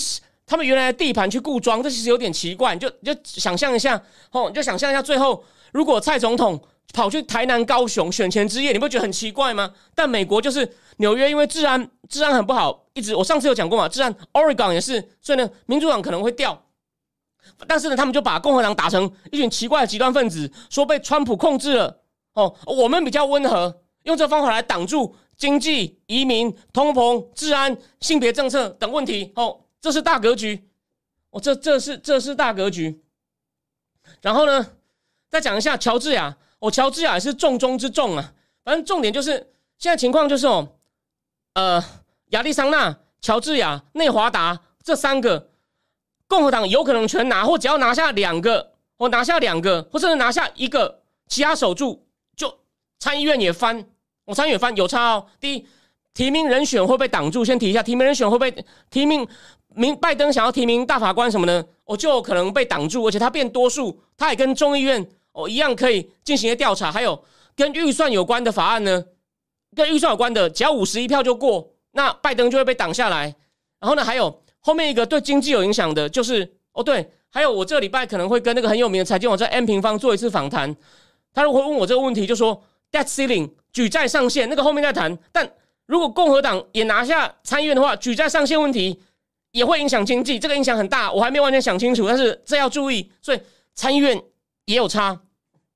[0.51, 2.75] 他们原来的地盘去固装，这其实有点奇怪。
[2.75, 6.59] 就就想象一下，哦，就想象一下，最后如果蔡总统
[6.91, 9.71] 跑去台南、高雄选前之夜，你不觉得很奇怪吗？
[9.93, 16.59] 但美国就是纽约，因为治安治安很不好，一直我上次有讲过嘛，治安 Oregon 也是，所以呢，民主党可能会掉。
[17.67, 22.01] 但是呢，他们就把共和党打成一群奇怪的极端分子，说被川普控制了。
[22.33, 29.31] 哦，我们比较温和，用这方法来挡住经济、移民、通膨、治安、性别政策等问题。
[29.35, 29.61] 哦。
[29.81, 30.61] 这是大格局，
[31.29, 33.01] 哦，这这是这是大格局。
[34.21, 34.73] 然后呢，
[35.29, 38.33] 再讲一下乔治亚，哦，乔治亚也是重中之重啊。
[38.65, 39.37] 反正重点就是
[39.77, 40.67] 现在情况就是哦，
[41.53, 41.81] 呃，
[42.31, 45.49] 亚利桑那、乔治亚、内华达这三个
[46.29, 52.05] 共和党有可能全拿，或只要拿下两个，或拿下两个，或甚至拿下一个，其他守住，
[52.37, 52.53] 就
[52.99, 53.83] 参议院也翻，
[54.25, 55.25] 我参议院翻有差哦。
[55.41, 55.67] 第一，
[56.13, 59.27] 提名人选会被挡住，先提一下，提名人选会被提名。
[59.75, 61.63] 明拜登想要提名大法官什么呢？
[61.85, 66.91] 我就有可能被挡住，而且他变多数，他也跟众议院哦一样可以进行一些调查。
[66.91, 67.23] 还有
[67.55, 69.05] 跟预算有关的法案呢，
[69.75, 73.35] 跟预算有关的，只要五十一票就过，那拜登就会被挡下来。
[73.79, 80.75] 然后呢，还有后面一个对经济有影响的，就是哦对，还有我这礼拜可能会跟那个很有名的财经网站 M 平方做一次访谈，
[81.33, 85.17] 他如果问我这个问题，就说 debt ceiling 举债上限，那个后面再谈。
[85.31, 85.49] 但
[85.85, 89.01] 如果共和党也拿下参议院的话，举债上限问题。
[89.51, 93.41] 也会影响经济，这个影响很大，我还没完全想清楚，但是这要注意，所以
[93.73, 94.21] 参议院
[94.65, 95.19] 也有差。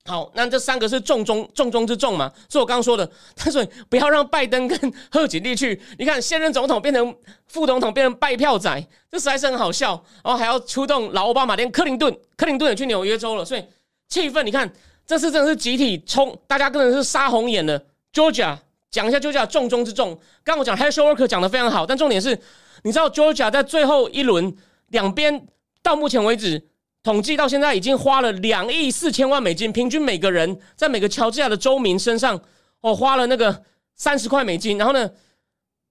[0.05, 2.31] 好，那这三个是重中重中之重嘛？
[2.49, 7.15] 是我刚刚说的， 他说不要让拜登跟贺锦丽去，你看现任总统变成
[7.47, 9.91] 副总统，变成拜票仔，这实在是很好笑。
[10.23, 13.63] 然后还要出动老奥巴马，连克林顿，克林顿也去纽约州了，所以
[14.09, 14.69] 气氛，你看
[15.05, 17.81] 这次真的是集体冲，大家真的是杀红眼了。
[18.13, 18.57] Georgia
[18.91, 20.19] 讲一下，Georgia 重中之重。
[20.43, 22.37] 刚我讲 h e r s h Worker 讲的非常好，但重点是。
[22.85, 24.53] 你知道 Georgia 在最后一轮
[24.89, 25.47] 两边
[25.81, 26.61] 到目前为止
[27.03, 32.41] 统计到现在已经花了两亿四千万美金，平均每个人在每个乔治亚的州民身上
[32.79, 33.63] 哦花了那个
[33.95, 34.77] 三十块美金。
[34.77, 35.11] 然后呢，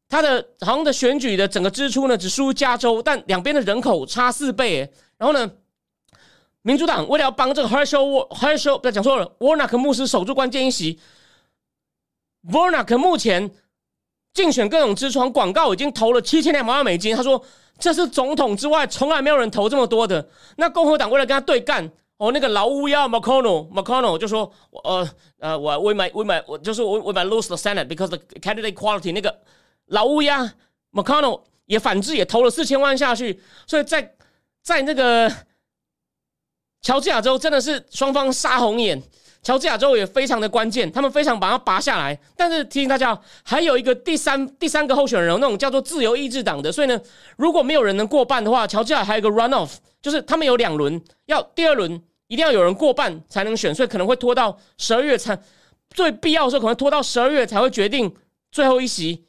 [0.09, 4.90] 他的好像的选举的整个支出呢只输加州，但两边的人口差四倍。
[5.18, 5.53] 然后呢，
[6.62, 10.98] 民主党为了要帮这个 Herschel Herschel 不要讲错了，Warnock 牧师守住关键一席
[12.51, 13.51] ，Warnock 目前。
[14.35, 17.14] 竞选各种支出广告已经投了七千两百万美金。
[17.14, 17.44] 他说
[17.83, 20.25] 这是总统之外从来没有人投这么多的。
[20.57, 24.53] 那共和党为了跟他对干，哦，那个老乌鸦 McConnell McConnell 就说，
[24.85, 29.37] 呃呃，我我买我买我就是我我买 lose the Senate because the candidate quality 那个
[29.87, 30.55] 老乌鸦
[30.92, 34.14] McConnell 也反制也投了四千万下去，所以在
[34.62, 35.29] 在那个
[36.83, 39.03] 乔治亚州真的是双方杀红眼。
[39.42, 42.16] 乔治亚州也非常的关键，他们非常把它拔下来。
[42.37, 46.70] 但是提醒大家，还有一个第三第三个候选人，那种叫做自由意志党的。
[46.70, 47.00] 所以呢，
[47.37, 55.37] 如果没有人能过半的话，乔治亚还有一个 run off，就是他们有两轮，要第二轮一定要有人过半才能选，所以可能会拖到十二月才
[55.90, 58.14] 最必要的时候，可能拖到十二月才会决定
[58.52, 59.24] 最后一席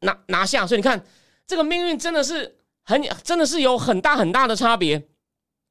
[0.00, 0.66] 拿拿下。
[0.66, 1.04] 所以你看，
[1.46, 5.06] 这个命运真的是很真的是有很大很大的差别。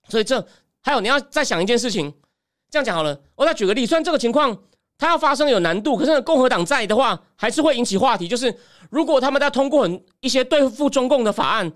[0.08, 0.48] 所以这
[0.84, 2.14] 还有你要再想一件事情。
[2.70, 3.86] 这样讲好了，我再举个例。
[3.86, 4.56] 虽然这个情况
[4.98, 8.28] 它要发生有难度，可是共和党在的话，还是会引起话题。
[8.28, 8.54] 就是
[8.90, 11.72] 如果他们在通过很一些对付中共的法案，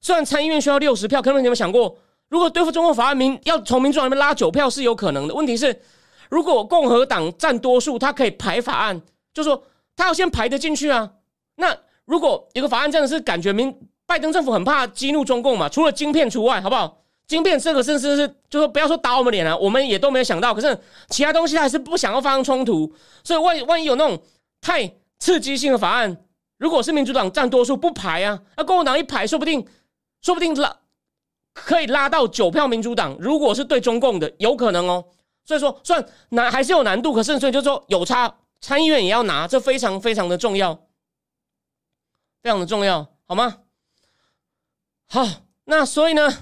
[0.00, 1.96] 虽然参议院需要六十票，可能你们想过，
[2.28, 5.34] 如果对付中共法案，民要从民主党那边拉九票是有可能的。
[5.34, 5.80] 问题是，
[6.28, 9.00] 如果共和党占多数，他可以排法案，
[9.32, 9.62] 就说
[9.96, 11.10] 他要先排得进去啊。
[11.56, 17.03] 那如果一个法案真的是感觉民拜登政府很怕激怒中共嘛，除了晶片除外，好不好？
[17.26, 20.54] 晶片这个甚至是，就说不要说打我们脸啊，我们也都没有想到。
[20.54, 24.22] 可是其他东西还是不想要发生冲突，所以万万一有那种
[24.60, 26.16] 太刺激性的法案，
[26.58, 29.66] 如果是民主党占多数不排啊，那共和党一排，说不定
[30.20, 30.76] 说不定拉
[31.54, 33.16] 可以拉到九票民主党。
[33.18, 35.04] 如果是对中共的，有可能哦。
[35.46, 40.74] 所以说算难还是有难度，可是所以就说有差，参议院也要拿，这非常非常的重要，
[42.42, 43.58] 非常的重要，好吗？
[45.06, 45.26] 好，
[45.64, 46.32] 那所以呢，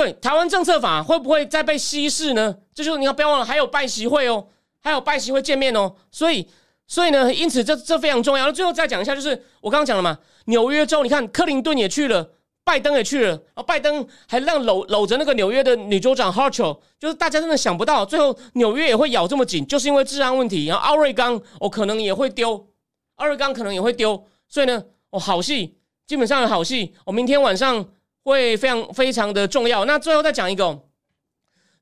[0.00, 2.54] 对台湾政策法会不会再被稀释呢？
[2.72, 4.46] 这就是你要不要忘了，还有拜习会哦，
[4.80, 6.48] 还有拜习会见面哦，所以
[6.86, 8.46] 所以呢，因此这这非常重要。
[8.46, 9.30] 那最后再讲一下，就是
[9.60, 12.30] 我刚刚讲了嘛，纽约州，你看克林顿也去了。
[12.64, 20.66] 拜登也去了，然后拜登还让搂搂着那个纽约的女州长 Hartwell，就是大家真的想不到，最后纽约也会咬这么紧，就是因为治安问题。
[20.66, 22.68] 然后奥瑞冈哦，可能也会丢，
[23.14, 27.82] 奥瑞冈可能也会丢，所以呢，哦，好戏，基本上有好戏，我明天晚上
[28.28, 29.84] 会非常非常的重要。
[29.84, 30.78] 那最后再讲一个，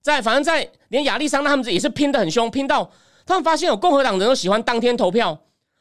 [0.00, 2.90] 在反正在连亚利桑那他们也是拼的很凶，拼到
[3.26, 5.38] 他们发现有共和党人都喜欢当天投票，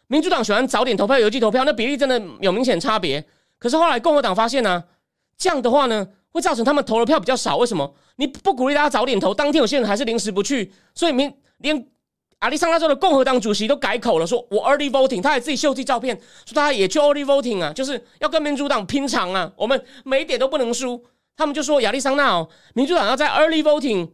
[0.08, 3.23] 民主党喜欢早点投票、邮寄投票，那比例真的有明显差别。
[3.58, 4.84] 可是后来共和党发现呢。
[5.38, 7.58] 这样的话呢，会造成他们投的票比较少。
[7.58, 7.93] 为什么？
[8.15, 11.86] 你不鼓励大家早点投，当天有些人还是临时不去，所以明连
[12.41, 21.04] 亚利桑那州的共和党主席都改口了，说我 early voting，他还自己秀自己照片，说大家也去 early voting 啊，就是要跟民主党拼场啊，我们每一点都不能输。
[21.36, 24.10] 他们就说亚利桑那哦，民主党要在 early voting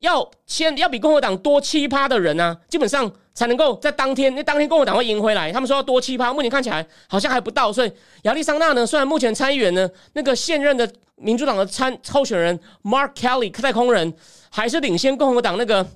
[0.00, 3.12] 要先要比共和党多七趴的人啊，基本上。
[3.38, 5.52] 才能够在当天，那当天共和党会赢回来。
[5.52, 7.72] 他们说要多七趴，目前看起来好像还不到。
[7.72, 14.12] 所以亚利桑那呢，虽然目前参议员呢那个现任的民主党的参候选人 Mark Kelly 在空人
[14.50, 15.86] 还是领先共和党那个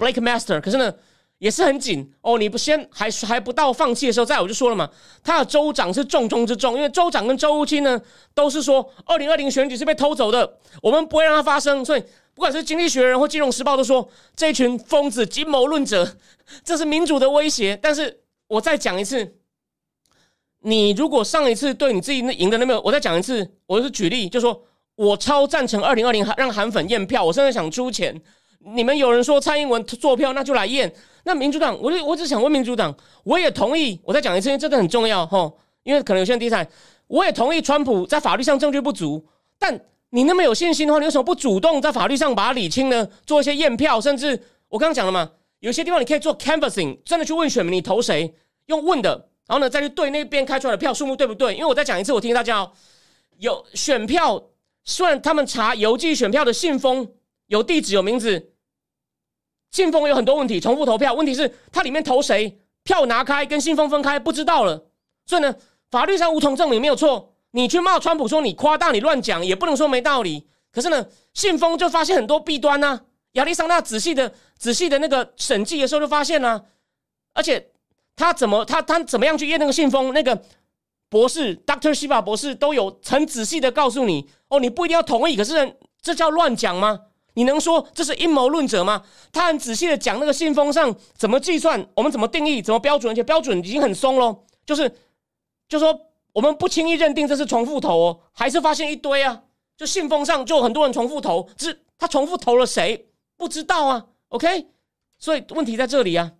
[0.00, 0.92] Blake Master，可是呢
[1.38, 2.38] 也是很紧哦。
[2.38, 4.88] 你不先还还不到放弃的时候，再我就说了嘛，
[5.22, 8.00] 他的州长是重中之重，因为州长跟州务卿呢
[8.34, 11.84] 都是说二零二零选举是被偷走的，我们不会让它发生。
[11.84, 12.02] 所以
[12.34, 16.16] 不管是经济学人或金融时报都说这群疯子、阴谋论者。
[16.64, 19.36] 这是民主的威胁，但是我再讲一次，
[20.62, 24.60] 你如果上一次对你自己那赢的那没有，我再讲一次，我是举例，就说
[24.96, 28.20] 我超赞成二零二零让韩粉验票，我甚至想出钱。
[28.60, 30.92] 你们有人说蔡英文做票，那就来验。
[31.24, 32.94] 那民主党，我就我只想问民主党，
[33.24, 34.00] 我也同意。
[34.04, 36.66] 我再讲一次，因为真的很重要哈，因为可能有些人第三，
[37.06, 39.24] 我也同意川普在法律上证据不足，
[39.58, 39.78] 但
[40.10, 43.08] 你那么有信心的话，你为什么不主动在法律上把它理清呢？
[43.26, 45.30] 做一些验票，甚至我刚刚讲了嘛。
[45.60, 48.34] 有些地方你可以做 canvassing，真的去问选民你投谁，
[48.66, 49.10] 用问的，
[49.46, 51.52] 然后呢再去对那边开出来的票数目对不对？
[51.54, 52.72] 因为我再讲一次，我提醒大家哦，
[53.38, 54.42] 有选票，
[54.84, 57.06] 虽然他们查邮寄选票的信封
[57.50, 58.52] 有地址有名字，
[59.72, 64.86] 信封有很多问题，重复投票，问题是它里面投谁，票拿开跟信封分开不知道了，
[65.26, 65.52] 所以呢
[65.90, 73.00] 法律上无从证明没有错，你去骂川普说你夸大你乱讲也不能说没道理，可是呢信封就发现很多弊端呢。
[73.32, 76.66] 亚历桑那仔细的、仔细的那个审计的时候就发现了，
[77.34, 77.70] 而且
[78.14, 80.14] 他怎么、他他怎么样去验那个信封？
[80.14, 80.40] 那个
[81.08, 86.98] 博士 Doctor 西法博士都有很仔细的告诉你哦，你不一定要同意，可是这叫乱讲吗？
[87.40, 89.02] 你能说这是阴谋论者吗？
[89.32, 94.94] 他很仔细的讲那个信封上怎么计算，我们怎么定义，怎么标准，而且标准已经很松喽，就是
[95.66, 95.98] 就说
[96.34, 99.42] 我们不轻易认定这是重复投哦，还是发现一堆啊，
[99.74, 103.08] 就信封上就很多人重复投，只是他重复投了谁？
[103.38, 104.66] 不知道啊，OK，
[105.16, 106.32] 所以问题在这里啊。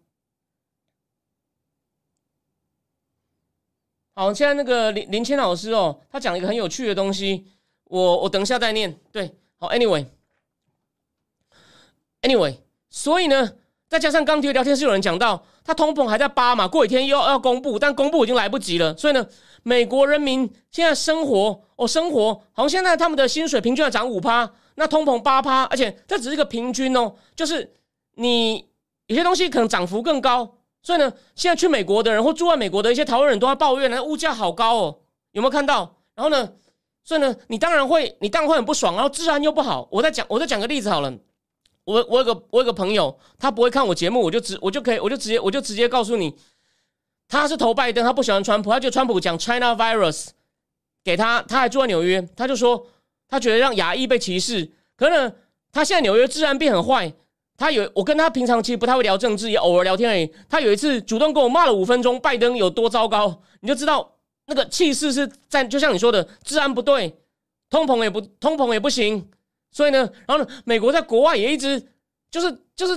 [4.12, 7.46] 好，现在那个林林谦老师哦，他讲了一个很有趣的东西，
[7.84, 9.00] 我我等一下再念。
[9.10, 10.04] 对，好，Anyway
[12.22, 12.56] Anyway，
[12.88, 13.52] 所以呢，
[13.88, 18.96] 再加上刚提聊天室有人讲到，他通膨还在八嘛，过几天又要要公布，但公布已经来不及了。
[18.96, 19.26] 所以呢，
[19.62, 24.50] 美国人民现在生活哦，生活好像现在他们的薪水平均要涨五趴。
[24.76, 27.70] 那通膨八趴，而且这只是个平均哦，就是
[28.14, 28.66] 你
[29.08, 34.98] 有些东西可能涨幅更高，所以呢，现在去美国的人或住在美国的一些台湾人都在抱怨，那物价好高哦，
[35.32, 35.96] 有没有看到？
[36.14, 36.52] 然后呢，
[37.04, 39.86] 所以呢，你当然会，你当然会很不爽，然后治安又不好。
[39.90, 41.12] 我再讲，我再讲个例子好了，
[41.90, 46.34] 我我有个我有个朋友，他不会看我节目，我就直我就可以，我就直接我就直接告诉你，
[47.28, 50.28] 他是投拜登，他不喜欢川普，他就川普讲 China virus
[51.02, 52.86] 给他，他还住在纽约，他就说。
[53.32, 55.32] 他觉得让牙医被歧视，可能
[55.70, 57.14] 他现在纽约治安变很坏。
[57.56, 60.28] 他有我跟他平常其实不太会聊政治，也偶尔聊天而已。
[60.48, 67.16] 他有一次主动跟我骂了五分钟，拜登有多糟糕，你就知道那个气势是在，就像你说的，治安不对，
[67.68, 69.30] 通膨也不通膨也不行。
[69.70, 71.80] 所以呢，然后呢，美国在国外也一直
[72.30, 72.94] 就是就是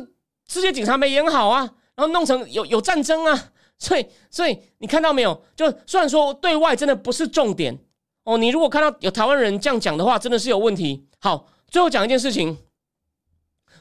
[0.47, 1.62] 世界警察没演好啊，
[1.95, 3.51] 然后弄成有有战争啊。
[3.79, 5.43] 所以所以你看到没有？
[5.55, 7.77] 就虽然说对外真的不是重点。
[8.23, 11.05] 哦，你如果看到有台湾人这样讲的话，真的是有问题。
[11.19, 12.57] 好，最后讲一件事情，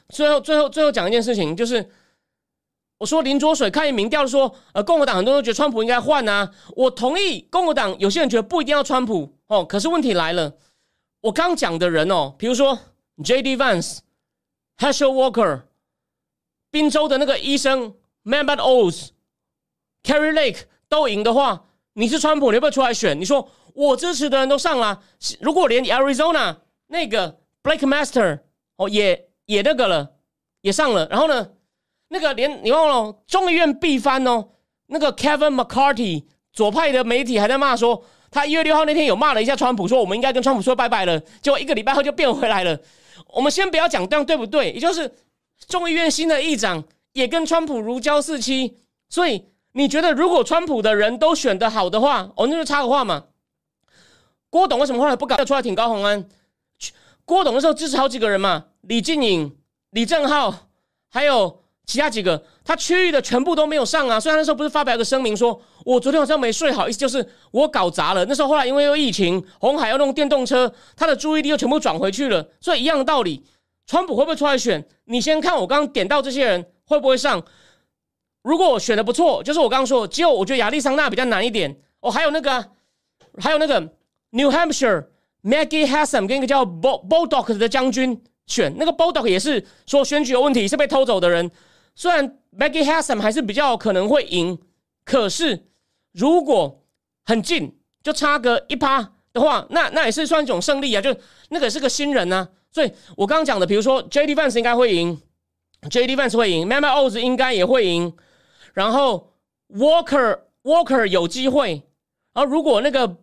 [0.09, 1.89] 最后最后最后讲一件事情，就是
[2.97, 7.47] 我说林卓水看民调说，呃，共和党很多人都觉得川普应该换啊，我同意。
[7.49, 10.57] 共和党有些人觉得不一定要川普哦，可是问题来了，
[11.23, 12.77] 我刚讲的人哦，比如说
[13.23, 13.55] J.D.
[13.55, 15.61] Vance，Herschel Walker、
[16.69, 19.07] 宾州的那个医生 m a n b a t Oz、
[20.03, 23.17] Carrie Lake 都赢的话，你是川普，你要不要出来选？
[23.17, 25.01] 你说我支持的人都上了，
[25.39, 26.57] 如果连 Arizona
[26.87, 28.41] 那个 Blake Master
[28.75, 30.15] 哦也也那个了，
[30.59, 31.51] 也上了，然后呢，
[32.09, 34.49] 那个连你忘了众议院必翻哦，
[34.87, 38.03] 那个 Kevin McCarthy 左派的媒体还在骂说，
[38.33, 42.77] 他一月六号那天有骂了一下川普，说我们应该跟川普说拜拜了，结果一个礼拜后就变回来了。
[43.27, 45.09] 我们先不要讲这样对不对，也就是
[45.67, 53.25] 众议院新的议长也跟川普如胶似漆，所以你觉得如果川普的人都选得好的话，哦，那就插个话嘛。
[54.49, 56.27] 郭董为什么后来不敢出来挺高鸿安？
[57.25, 59.55] 郭董的时候支持好几个人嘛，李静颖、
[59.91, 60.67] 李正浩，
[61.09, 64.19] 还有其他几个，他区域的全部都没有上啊。
[64.19, 68.25] 虽然那时候不是发表一个声明说，我昨天晚上没睡好，意思就是我搞砸了。
[68.25, 72.47] 那时候后来因为又疫情，红海要弄电动车，他的注意力又全部转回去了。
[72.59, 73.43] 所以一样的道理，
[73.85, 74.85] 川普会不会出来选？
[75.05, 77.43] 你先看我刚刚点到这些人会不会上。
[78.43, 81.75] 如果我选的不错，就是我刚刚说，只有我觉得亚利桑那比较难一点。
[82.01, 82.65] 哦，还有那个，
[83.39, 83.93] 还有那个。
[84.35, 85.05] New Hampshire
[85.43, 91.51] Maggie Hassan 跟一个叫 Bulldog 的将军选，那个 Bulldog 也是说选举有问题，是被偷走的人。
[91.95, 94.59] 虽然 Maggie Hassan 还是比较可能会赢，
[95.05, 95.67] 可是
[96.11, 96.83] 如果
[97.25, 101.01] 很近，就差个一趴的话，那那也是算一种胜利啊。
[101.01, 101.15] 就
[101.49, 105.21] 那个是个新人呐，所以我刚刚讲的，比如说 JD Vance 应该会赢
[105.83, 108.15] ，JD Vance 会赢 m a m a Oz 应该也会赢，
[108.73, 109.33] 然后
[109.69, 111.83] Walker Walker 有机会，
[112.33, 113.17] 而如果那个。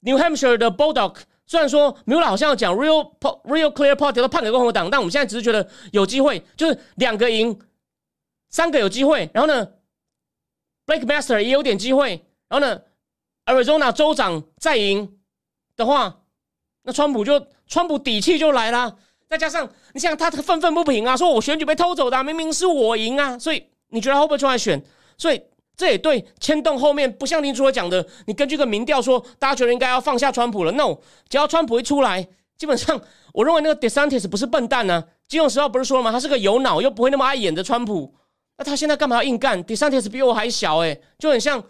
[0.00, 3.10] New Hampshire 的 Bulldog 虽然说 Mueller 好像要讲 real
[3.44, 7.58] real clear party 都判给共和党，但我们现在只是觉得有机会，就是两个赢，
[8.48, 9.30] 三个有机会。
[9.34, 9.68] 然后呢
[10.86, 12.24] ，Blake Master 也有点机会。
[12.48, 12.80] 然后呢
[13.46, 15.18] ，Arizona 州长再赢
[15.76, 16.22] 的话，
[16.82, 18.96] 那川普就川普底气就来了。
[19.28, 24.82] 再加上你想他愤愤不平啊，说我选举被偷走的，明明是我赢啊，所以你觉得会不会出来选？
[25.16, 25.42] 所以。
[25.78, 30.72] 这也对牵动后面不像林主所讲的，你根据个民调说，大家觉得应该要放下川普了。
[30.72, 30.96] No，
[31.28, 32.98] 只要川普一出来，基本上
[33.34, 35.04] 我认为那个 DeSantis 不是笨蛋呢。
[35.28, 36.10] 金融时报不是说了吗？
[36.10, 38.14] 他是个有脑又不会那么爱演的川普。
[38.58, 41.62] 那他现在干嘛要硬干？DeSantis 比我还小诶，就很像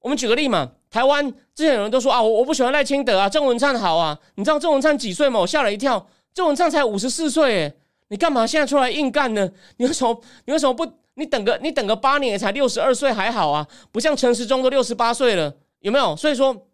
[0.00, 0.72] 我们举个例嘛。
[0.90, 4.18] 台湾之前有人都说啊，我我不喜欢赖清德啊，郑文灿好啊。
[4.36, 5.40] 你知道郑文灿几岁吗？
[5.40, 7.74] 我吓了一跳，郑文灿才五十四岁诶，
[8.08, 9.50] 你干嘛现在出来硬干呢？
[9.76, 10.86] 你为什么你为什么不？
[11.16, 16.16] 你等个你等个八年也才六十二岁还好啊，不像陈时中都六十八岁了，有没有？
[16.16, 16.66] 所以说，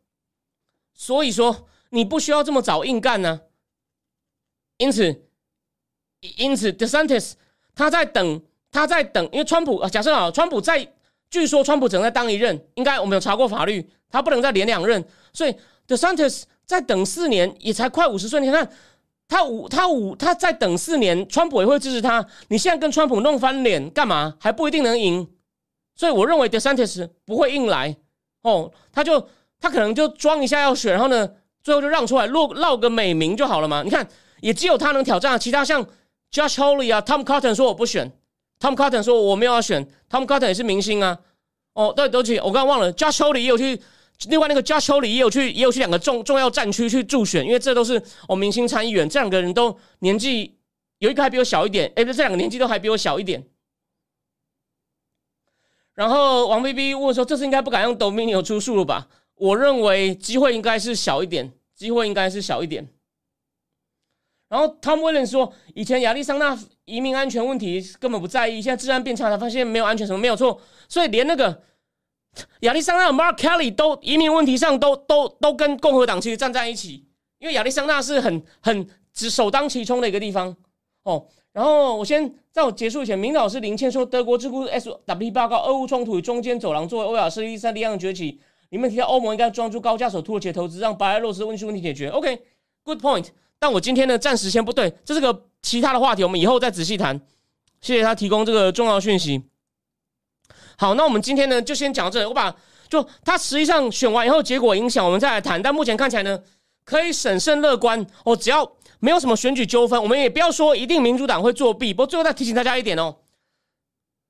[0.94, 3.42] 所以说你不需要这么早硬干呢。
[4.78, 5.26] 因此，
[6.38, 7.32] 因此，DeSantis
[7.74, 10.86] 他在等，他在等，因为川普啊，假设啊，川普在，
[11.30, 15.52] 据说川普只能再当一任，应该我们有查过法律，他不能再连两任，所以
[15.86, 18.70] The Santos 在等四年也才快五十岁，你看。
[19.32, 22.26] 他五他五他再等四年，川普也会支持他。
[22.48, 24.34] 你现在跟川普弄翻脸干嘛？
[24.40, 25.24] 还不一定能赢。
[25.94, 27.94] 所以我认为 DeSantis 不会硬来
[28.42, 29.24] 哦，他就
[29.60, 31.30] 他可能就装一下要选，然后呢，
[31.62, 33.84] 最后就让出来，落落个美名就好了嘛。
[33.84, 34.04] 你看，
[34.40, 35.80] 也只有他能挑战，其他像
[36.32, 38.10] Josh Hawley 啊，Tom Cotton 说我不选
[38.60, 41.18] ，Tom Cotton 说我没有要选，Tom Cotton 也是明星啊。
[41.72, 43.80] 哦，对，对不起，我刚忘了，Josh Hawley 也有去。
[44.28, 50.58] 另外，那个 Josh Hawley 也有去，也有去两个重重要战区去助选，因为这都是哦明星参议员，这两个人都年纪
[50.98, 53.42] 有一个还比我小一点，哎，不，这两个年纪都还比我小一点。
[55.94, 62.86] 然后王 B B 问说：“这次应该不敢用 Dominion 出数了吧？”我认为机会应该是小一点，机会应该是小一点。
[64.50, 71.62] 然后 Tom Williams 说：“以前亚利桑那移民安全问题根本不在意，现在治安变差，他发现没有安全什么没有错，所以连那个。”
[72.60, 77.04] 亚利桑那 Mark Kelly 都移民问题上都都都跟共和党其实站在一起，
[77.40, 80.56] 因为亚利桑那是很很只首当其冲的一个地方
[81.02, 81.26] 哦。
[81.52, 92.10] 然后我先在我结束以前，明老师林倩说，德国智库 SW 报告，俄乌冲突与中间走廊作为欧亚势力三力量崛起，里面提到欧盟应该装出高价手土耳其投资，让白俄罗斯问题问题解决。
[92.10, 93.26] OK，Good point。
[93.60, 97.20] 但我今天呢，暂时先不对，这是个其他的话题，我们以后再仔细谈。
[97.82, 99.44] 谢谢他提供这个重要讯息。
[100.78, 102.24] 好，那我们今天呢就先讲到这里。
[102.24, 102.56] 我把
[102.88, 105.60] 就他实际上选完以后结果影响，我们再来谈。
[105.62, 106.40] 但目前看起来呢，
[106.84, 108.34] 可以审慎乐观哦。
[108.34, 111.92] 只要没有什么选举纠纷，我们也不要说一定民主党会作弊。
[111.92, 113.16] 不过最后再提醒大家一点哦，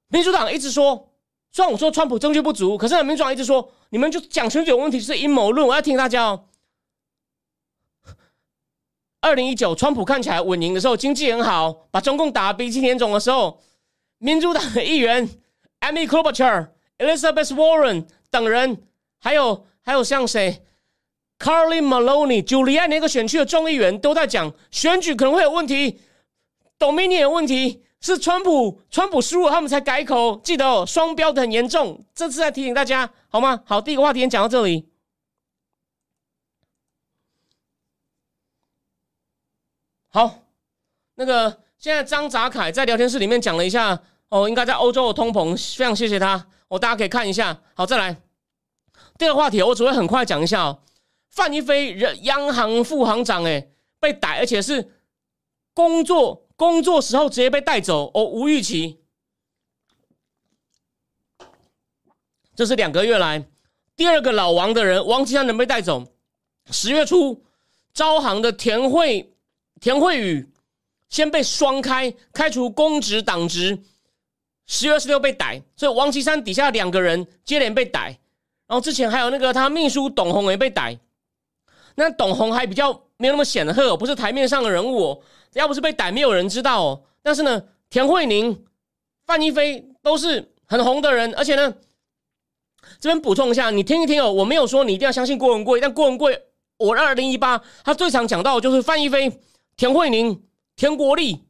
[0.08, 1.08] 民主党一直说，
[1.52, 5.66] 虽然我说川普证据不足，可是呢民主党一直说，你们就讲选举有问题是阴谋论。
[5.66, 6.44] 我要提醒大家哦，
[9.20, 13.60] 二零一九川普看起来稳赢的时候，经济很好，把中共打鼻青脸肿的时候，
[14.18, 15.28] 民主党的议员。
[15.80, 16.68] Amy Klobuchar、
[16.98, 18.82] Elizabeth Warren 等人，
[19.18, 20.62] 还有还有像谁
[21.38, 26.02] ，Carly Maloney、Julianne 那个选区的众议员都在讲选举可能会有问题。
[26.78, 32.04] Dominion 有问题是川普，川普输了他们才改口，记得哦，双标的很严重。
[32.14, 33.62] 这次再提醒大家好吗？
[33.64, 34.89] 好，第一个话题先讲到这里。
[40.12, 40.42] 好，
[41.14, 43.96] 那个现在张泽凯在聊天室里面讲了一下
[44.28, 47.62] 哦，应该在欧洲的通膨，非常谢谢他哦，大家可以看一下。
[47.74, 48.20] 好，再来
[49.16, 50.82] 第二个话题，我只会很快讲一下哦。
[51.28, 53.68] 范一飞人央行副行长哎
[54.00, 54.96] 被逮，而且是
[55.74, 59.00] 工作工作时候直接被带走哦，吴玉琪。
[62.56, 63.46] 这是两个月来
[63.94, 66.04] 第二个老王的人，王岐山能被带走。
[66.72, 67.44] 十月初，
[67.94, 69.32] 招行的田慧。
[69.80, 70.46] 田慧宇
[71.08, 73.76] 先被双开，开除公职党职，
[74.66, 78.18] 十月二十六被逮，所以王岐山底下两个人接连被逮，
[78.66, 80.98] 然后之前还有那个他秘书董宏也被逮，
[81.96, 85.22] 那董宏还比较没有那么显赫，不是台面上的人物，
[85.54, 87.02] 要不是被逮，没有人知道哦。
[87.22, 88.64] 但是呢，田慧宁、
[89.26, 91.74] 范一飞都是很红的人，而且呢，
[93.00, 96.40] 这边补充一下，你听一听哦，我没有说你一定要相信郭文贵，但郭文贵，
[96.76, 99.40] 我二零一八他最常讲到的就是范一飞。
[99.80, 100.38] 田慧宁、
[100.76, 101.42] 田国立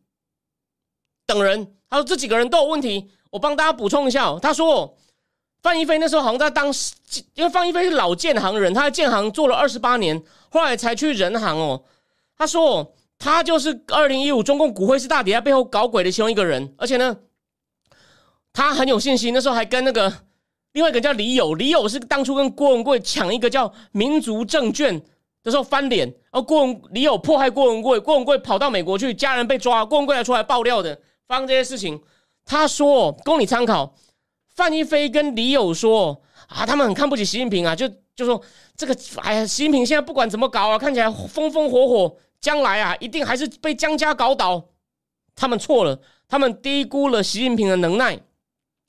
[1.27, 3.11] 等人，他说这几个人都有问题。
[3.29, 4.97] 我帮大家补充一下哦，他说
[5.61, 6.73] 范一飞那时候好像在当，
[7.35, 11.83] 因为范一飞是老建行人，他在建行做了二十八年，后来才去人行哦。
[12.37, 17.17] 他说他就是二零一五中共股会是大底下背后搞鬼的其中一个人，而且呢，
[18.53, 19.35] 他很有信心。
[19.35, 20.09] 那时候还跟那个
[20.75, 25.03] 另外一个叫李友，李友是当初跟郭文贵抢一个叫民族证券。
[25.43, 32.01] 这时候翻脸，然后郭文李友迫害郭文贵，郭文贵跑到美国去，家人被抓，郭文贵才出来爆料的，发生这些事情。
[32.45, 33.95] 他说，供你参考，
[34.55, 38.43] 范一飞跟李友说啊，他们很看不起习近平啊，就就说
[38.77, 44.63] 这个，哎呀，习近平现在不管怎么搞啊，看起来风风火火，将来啊，一定还是被江家搞倒。
[45.35, 48.19] 他们错了，他们低估了习近平的能耐。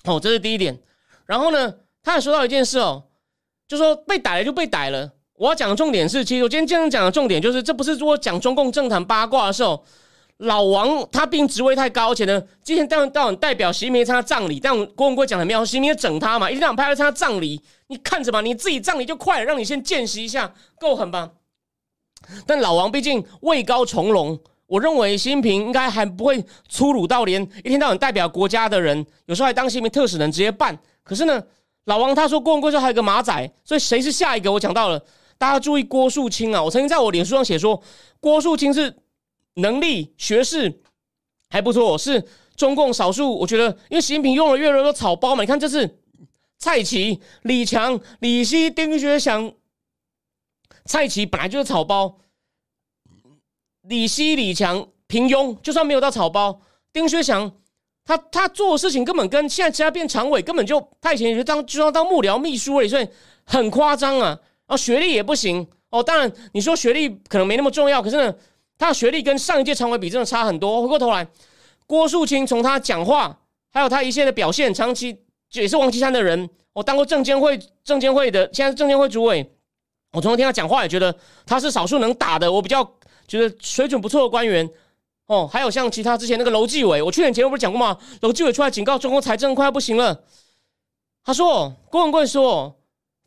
[0.04, 0.82] 哦，这是第一点。
[1.26, 3.04] 然后呢，他还说到一件事哦，
[3.68, 5.14] 就说被逮了就被逮了。
[5.42, 9.84] 我要讲的重点是，其实我今天今天讲的重点就是，这不是说讲中共政坛八卦的时候，
[10.38, 21.32] 老王他并职位太高，而且呢，今天当当代表习近平参加葬礼，但郭文贵讲的妙，习近平整他嘛，一天到晚派他参加葬礼，你看着吧，你自己葬礼就快了，让你先见识一下，够狠吧？
[22.46, 30.78] 但老王毕竟位高从容，我认为习近平应该还不会粗鲁到连一天到晚代表国家的人，有时候还当习近平特使能直接办。
[31.04, 31.42] 可是呢，
[31.86, 34.52] 老王他说郭文贵说还有个马仔，所以谁是下一个？
[34.52, 35.04] 我讲到了。
[35.42, 36.62] 大家注意郭树清啊！
[36.62, 37.82] 我曾经在我脸书上写说，
[38.20, 38.96] 郭树清是
[39.56, 40.84] 能力、学识
[41.50, 42.24] 还不错，是
[42.56, 43.39] 中共少数。
[43.39, 45.98] 我觉得，因为习近平用了越来越多草包嘛，你看这是
[46.60, 49.52] 蔡奇、李强、李希、丁学祥。
[50.86, 52.20] 蔡奇本来就是草包，
[53.82, 56.62] 李希、李强平庸，就算没有到草包，
[56.94, 57.52] 丁学祥
[58.06, 63.08] 他他做的事情根本跟现在其他变常委根本就他以前也就当就要当幕僚秘书而已，所以
[63.44, 64.39] 很夸张啊。
[64.72, 66.02] 哦，学历也不行哦。
[66.02, 68.34] 当然，你说学历可能没那么重要，可是呢，
[68.78, 70.82] 他的学历跟上一届常委比真的差很多。
[70.82, 71.28] 回过头来，
[71.86, 73.38] 郭树清从他讲话，
[73.70, 75.20] 还有他一切的表现，长期
[75.52, 76.50] 也是王岐山的人。
[76.72, 79.46] 我当过证监会，证监会的现在是证监会主委。
[80.14, 81.14] 我从听他讲话也觉得
[81.46, 82.82] 他是少数能打的，我比较
[83.28, 84.70] 觉得水准不错的官员。
[85.28, 87.98] 哦，还有像其他之前那个楼继伟，我去年节目不是讲过吗？
[88.22, 90.24] 楼继伟出来警告中国财政快要不行了。
[91.26, 92.78] 他说，郭文贵说。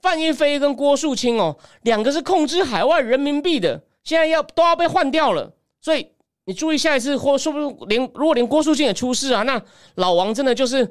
[0.04, 5.50] 范一飞跟郭树清哦，两个是控制海外人民币的，现在要都要被换掉了。
[5.80, 6.06] 所以
[6.44, 9.62] 你注意下一次，或说不定连如果连郭树清也出事啊，那
[9.94, 10.86] 老王真的就是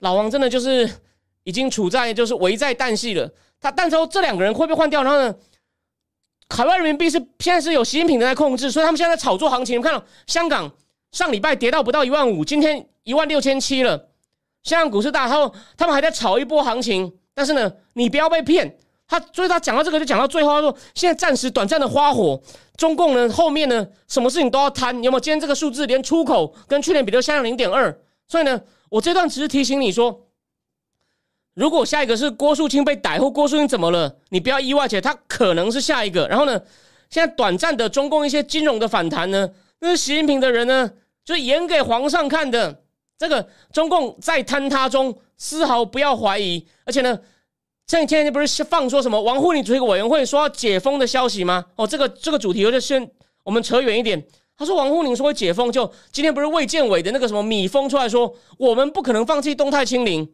[0.00, 0.90] 老王真的就是
[1.44, 3.30] 已经处在就是危在旦夕了。
[3.60, 5.32] 他但是这两个人会被换掉，然后呢，
[6.48, 9.78] 海外人民币是现在是有习近平在控制，所以他们现在在炒作行情。
[9.78, 10.68] 你看到香港
[11.12, 14.08] 上礼拜跌到不到一万五，今天一万六千七了。
[14.64, 17.16] 香港股市大，然后他们还在炒一波行情。
[17.36, 18.78] 但是呢，你不要被骗。
[19.06, 22.40] 他所以他讲到这个，就讲到最后，他说现在暂时短暂的花火，
[22.76, 24.92] 中共呢后面呢什么事情都要贪。
[25.04, 25.20] 有没有？
[25.20, 27.96] 今天这个数字连出口跟去年比都下降零点二。
[28.26, 30.26] 所以呢，我这段只是提醒你说，
[31.54, 36.26] 如果下一个是郭树清被逮或郭树清怎么了，你不要意外，且他可能是下一个。
[36.26, 36.60] 然后呢，
[37.10, 40.90] 现在短暂的中共一些金融的反弹呢，那是习近平的人呢，
[41.24, 42.82] 就演给皇上看的。
[43.18, 45.18] 这个中共在坍塌中。
[45.38, 47.20] 丝毫不要怀疑，而且呢，
[47.86, 51.62] 这几天不是放说什么王沪宁主席委员会说要解封的消息吗？
[51.76, 53.06] 哦，这个这个主题我就先
[53.44, 54.26] 我们扯远一点。
[54.56, 60.26] 他说王沪宁说会解封，就今天不是卫健委的那个什么米峰出来说，我们不可能放弃动态清零。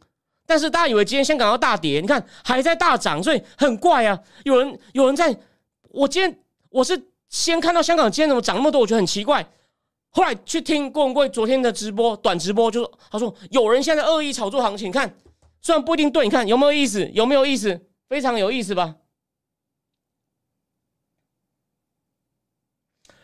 [0.47, 4.16] 但是大家以为今天香港要大跌，你看还在大涨，所以很怪啊。
[4.45, 5.37] 有人有人在，
[5.89, 6.39] 我今天
[6.70, 9.45] 我是先看到香港今天怎么涨那么多，我觉得很奇怪。
[10.14, 15.16] 后来去听郭文贵昨天的直播，短直播，就说他说有人现在恶意炒作行情，看
[15.62, 17.10] 虽然不一定对，你看有没有意思？
[17.14, 17.80] 有没有意思？
[18.08, 18.96] 非常有意思吧？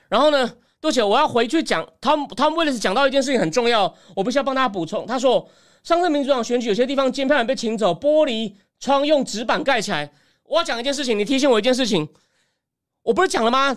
[0.09, 5.07] 然后呢，多姐，我要回去讲，他们他们为了是讲到一件事情很重要，我必须要帮大家补充。
[5.07, 5.47] 他说，
[5.83, 10.11] 上次民主党选举有些地方监票员被请走，玻璃窗用纸板盖起来。
[10.45, 12.09] 我要讲一件事情，你提醒我一件事情，
[13.03, 13.77] 我不是讲了吗？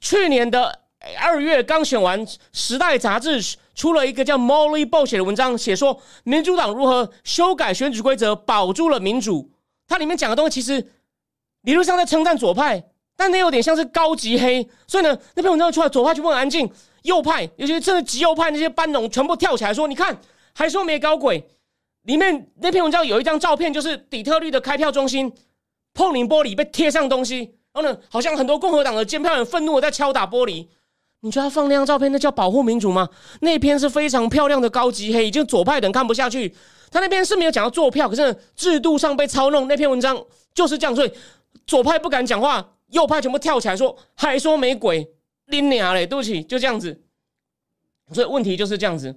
[0.00, 0.81] 去年的。
[1.18, 3.40] 二月刚选完，《时代》杂志
[3.74, 9.50] 出了一个叫 Molly b o 写的文章，写说民主党如何修改选举规则，保住了民主。
[9.88, 10.92] 它里面讲的东西其实
[11.62, 12.84] 理论上在称赞左派，
[13.16, 14.68] 但那有点像是高级黑。
[14.86, 16.70] 所以呢，那篇文章出来，左派就很安静，
[17.02, 20.16] 右派，尤其是真的极右派那些班农全部跳起来说：“你看，
[20.54, 21.44] 还说没搞鬼。”
[22.04, 25.32] 里面那篇文章有一张照片，就是底特律的开票中心，
[25.94, 27.38] 碰零玻璃被贴上东西，
[27.72, 30.68] 然后呢，好像很多共和党的监票人愤怒的在敲打玻璃。
[31.24, 33.08] 你觉得他放那张照片，那叫保护民主吗？
[33.42, 36.52] 那篇是非常漂亮的高级黑，已经左派的人看不下去。
[36.90, 39.68] 他那边是没有讲到做票，可是制度上被操弄。
[39.68, 40.20] 那篇文章
[40.52, 41.12] 就是这样，所以
[41.64, 45.08] 左派不敢讲话，右派全部跳起来说，还说没鬼，
[45.46, 47.04] 拎娘嘞，对不起，就这样子。
[48.12, 49.14] 所以问题就是这样子。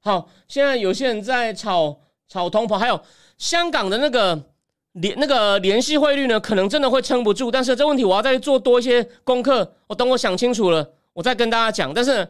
[0.00, 2.98] 好，现在有些人在炒炒通膨，还有
[3.36, 4.55] 香港的那个。
[5.00, 9.74] 联那个联系汇率呢，可能真的会撑不住，但是这问题我要再做多一些功课。
[9.86, 11.92] 我等我想清楚了，我再跟大家讲。
[11.92, 12.26] 但是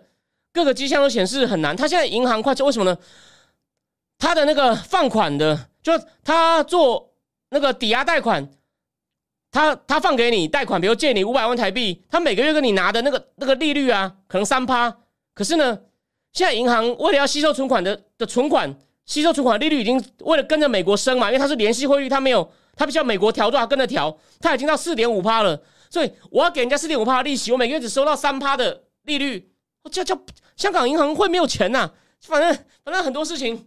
[0.52, 1.76] 各个迹象都显示很难。
[1.76, 2.98] 他现在银行快为什么呢？
[4.18, 5.92] 他的那个放款的，就
[6.24, 7.12] 他做
[7.50, 8.48] 那个抵押贷款，
[9.52, 14.96] 他他放给你贷款，比如借你五百万台币，他每个月跟你拿的那个那个利率啊，可能三趴。
[15.34, 15.78] 可是呢，
[16.32, 18.76] 现在银行为了要吸收存款的的存款。
[19.06, 24.16] 吸收存款利率已经为了跟着美国升嘛，因为它是联系汇率，它没有，它必须要美国调，就要跟着调。
[24.40, 29.50] 它已经到四点五趴了，所以我要给人家四点五趴的利息，我每个月只收到三趴的利率，
[29.90, 30.18] 叫叫
[30.56, 31.90] 香港银行会没有钱呐？
[32.20, 33.66] 反正反正很多事情，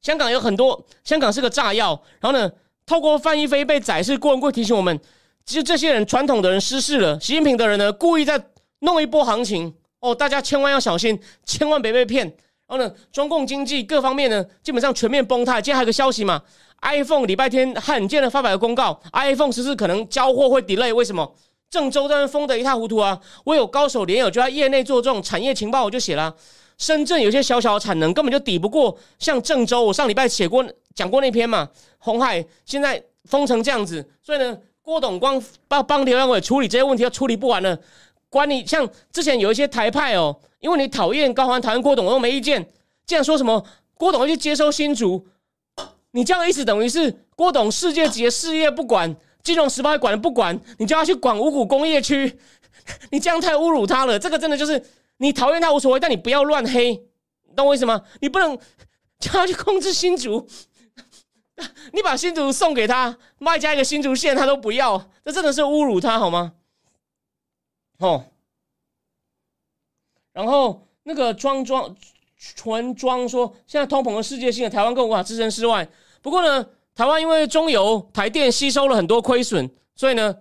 [0.00, 2.00] 香港有很多，香港是个炸药。
[2.20, 2.50] 然后呢，
[2.86, 4.98] 透过范一飞被宰，是郭文贵提醒我们，
[5.44, 8.40] 其实这些人传统的人失势了，习近平的人呢故意在
[8.78, 12.32] 弄一波行情哦，大家千万要小心，千万别被骗。
[12.70, 15.60] 然后呢，中共经济各方面呢，基本上全面崩塌。
[15.60, 16.40] 今天还有个消息嘛
[16.82, 20.94] ，iPhone 礼拜天罕见的发表了公告，iPhone 十四可能交货会 delay。
[20.94, 21.34] 为什么？
[21.68, 23.20] 郑州在那疯得一塌糊涂啊！
[23.44, 26.32] 我有高手联友就在业内做这种产业情报，我就写了，
[26.78, 29.82] 深圳有些小小的产能根本就抵不过像郑州。
[29.82, 30.64] 我上礼拜写过
[30.94, 31.68] 讲过那篇嘛，
[31.98, 37.76] 红海现在封成这样子，所以呢，郭董光帮帮刘阳伟处理这些问题，要处理不完了。
[38.30, 40.40] 管你像之前有一些台派哦。
[40.60, 42.70] 因为你讨厌高环，讨厌郭董，我都没意见。
[43.06, 43.64] 既然说什么
[43.94, 45.26] 郭董要去接收新竹，
[46.10, 52.38] 你这样的意思等于是郭董世界级的事业不管，金融时报管的不管，你就要去管五股工业区，
[53.10, 54.18] 你这样太侮辱他了。
[54.18, 54.84] 这个真的就是
[55.16, 57.02] 你讨厌他无所谓，但你不要乱黑，
[57.56, 58.02] 懂我意思吗？
[58.20, 58.54] 你不能
[59.18, 60.46] 叫他去控制新竹，
[61.94, 66.52] 你把新竹送给他，外加一个新竹县，他都不要，这真的是侮辱他好吗？
[68.00, 68.24] 哦。
[70.32, 71.96] 然后那个庄庄
[72.36, 75.88] 纯庄说，现在通膨的世界性的台湾更无法置身事外。
[76.22, 80.34] 不过呢，台湾因为中油台电吸收了很多亏损，所以呢，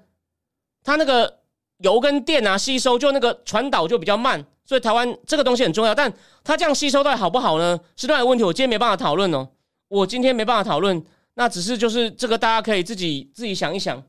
[0.83, 1.39] 它那个
[1.77, 5.93] 油跟电啊吸收就那个传导就比较慢，所以台湾这个东西很重要。
[5.93, 7.79] 但它这样吸收到底好不好呢？
[7.95, 9.49] 是另外问题，我今天没办法讨论哦。
[9.87, 11.03] 我今天没办法讨论，
[11.33, 14.01] 那只是就是这个大家可以自己自己想一想。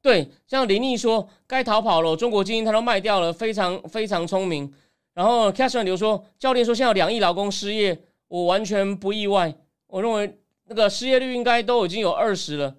[0.00, 4.72] 对，像林毅说该逃跑了，中国精英他都卖掉了，非常非常聪明。
[5.12, 9.52] 然后 c a s h e r i n 刘说，教练说现在有两亿劳工失业，我完全不意外。
[9.88, 12.76] 我认为那个失业率应该都已经有二十了。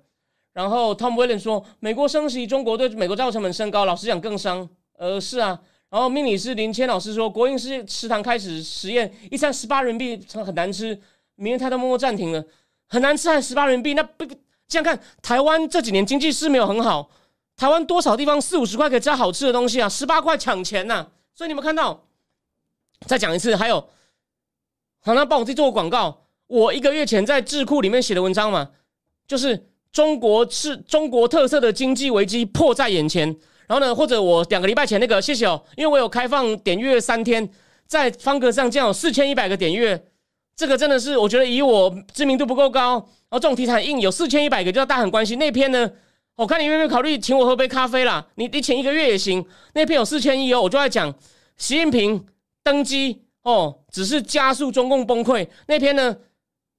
[0.53, 4.67] 然后 Tom w i l l i a m 说，美国升息，中国对美国造成本升高，老实讲更伤。
[4.97, 5.59] 呃，是啊。
[5.89, 10.97] 然后命理师林谦老师说，国营食食堂开始实验一餐十八人民币很难吃，
[11.35, 12.41] 明天他都默默暂停了，
[12.87, 14.25] 很难吃还十八人民币，那不。
[14.69, 17.09] 这样看，台湾这几年经济是没有很好。
[17.57, 19.89] 台湾多少地方四五十块可以吃好吃的东西啊？
[19.89, 21.05] 十八块抢钱呐！
[21.33, 22.05] 所以你们看到，
[23.05, 23.89] 再讲一次，还有，
[25.01, 26.25] 好，那帮我自己做个广告。
[26.47, 28.69] 我一个月前在智库里面写的文章嘛，
[29.27, 33.27] 就是中国是中国特色的经济危机迫在眼前。
[33.67, 37.47] 然后呢，或者我两个礼拜前那个，谢谢哦，因为我有开放点阅三天，
[37.85, 40.05] 在方格上这样有四千一百个点阅。
[40.55, 45.37] 这个真的是，我觉得以我知名度不够高，然后这种题材硬，有四千一百个，就要大家很关心。
[45.37, 45.91] 那篇呢，
[46.35, 48.25] 我看你愿不愿意考虑请我喝杯咖啡啦？
[48.35, 49.45] 你你请一个月也行。
[49.73, 51.13] 那篇有四千亿哦，我就在讲
[51.57, 52.25] 习近平
[52.63, 55.47] 登基哦，只是加速中共崩溃。
[55.67, 56.17] 那篇呢，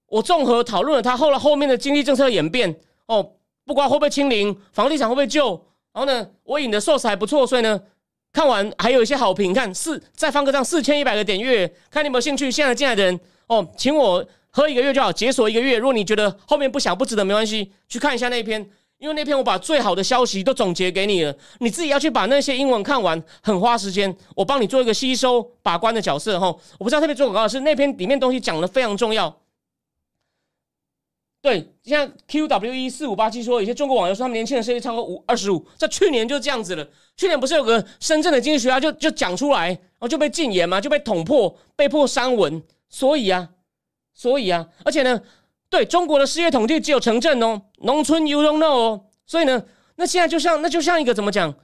[0.08, 2.74] 我综合讨论了他后来后面的经济政策演变
[3.06, 3.34] 哦，
[3.64, 5.50] 不管会不会清零，房地产会不会救，
[5.92, 7.80] 然后呢，我引的 source 还不错，所以呢，
[8.32, 9.54] 看完还有一些好评。
[9.54, 12.50] 看四再放个这四千一百个点阅，看你有没有兴趣。
[12.50, 15.78] 现在进来的人哦，请我喝一个月就好，解锁一个月。
[15.78, 18.68] 如果你觉得后面不想不值得，没关系，去看一下那篇。
[18.98, 24.14] 因为那篇我把最好的消息都总结给你了，你自己要去把那些英文看完，很花时间。
[24.36, 26.48] 我帮你做一个吸收把关的角色哈。
[26.78, 29.34] 我不知道特别做广告的是那篇里面东西讲的非常重要。
[31.40, 36.86] 对，像 Q W 一四五八七说，有些中国网友说他们年轻人收益超过五二十五，在去年就这样子了。
[37.16, 42.62] 去年不是有个深圳的经济学家就就讲出来，然后就被禁言嘛，就被捅破，被迫删文。
[42.90, 43.48] 所以啊，
[44.14, 45.20] 所以啊，而且呢。
[45.72, 49.62] 对中国的失业统计只有城镇哦，农村 you don't know 哦，所以呢，
[49.94, 51.54] 那现在就像那就像一个怎么讲，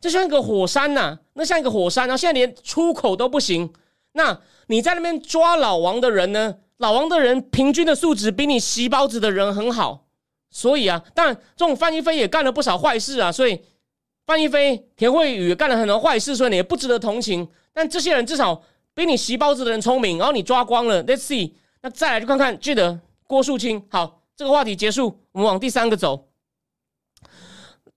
[0.00, 3.72] 就像一个火山呐，那像一个火山，然后现在连出口都不行。
[4.14, 6.56] 那你在那边抓老王的人呢？
[6.78, 10.08] 老王的人平均的素质比你洗包子的人很好，
[10.50, 13.62] 所以啊，当然这种范一飞也干了不少坏事啊，所以
[14.26, 17.46] 范一飞、田慧宇干了很多坏事，所以你也不值得同情。
[17.72, 18.60] 但这些人至少
[18.92, 21.52] 比你洗包子的人聪明，然后你抓光了，Let's see，
[21.86, 22.98] 那再来就看看，记得。
[23.28, 26.26] 郭树清，好，这个话题结束，我们往第三个走。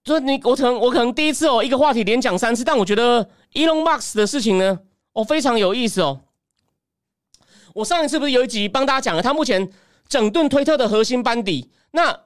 [0.04, 4.78] 就是你，我可能我可能第一次哦，一个话题连讲三次，但我觉得 Elon Musk 的事情呢，
[5.12, 6.20] 哦，非常有意思哦。
[7.74, 9.68] 我上一次不是有一集帮大家讲了，他目前
[10.08, 11.72] 整顿推特的核心班底。
[11.90, 12.16] 那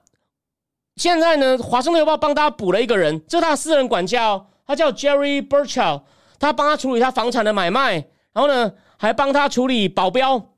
[0.97, 6.03] 现在呢，华盛顿邮报帮大家补了一个人，这是他私人管家哦，他叫 Jerry Burchell，
[6.39, 7.95] 他帮他处理他房产的买卖，
[8.35, 10.51] 然后呢，还帮他处理保镖。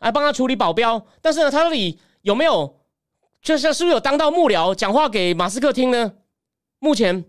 [0.00, 2.80] 来帮他处理保镖，但是呢，他那里有没有，
[3.40, 6.12] 就是是不是有当到幕僚讲话给马斯克听呢？
[6.78, 7.24] 目前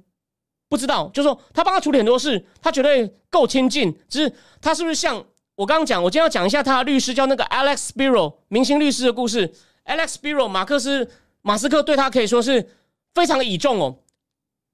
[0.67, 3.93] 不知道，就是说他帮他处理很多事，他绝对够亲近。
[4.09, 5.23] 只是他是不是像
[5.55, 9.53] 我刚刚讲，我今天要讲一下他的律师叫那个 Alex Spiro 明星律师的故事。
[9.85, 11.11] Alex Spiro 马克思
[11.41, 12.69] 马斯克对他可以说是
[13.13, 13.99] 非常的倚重哦。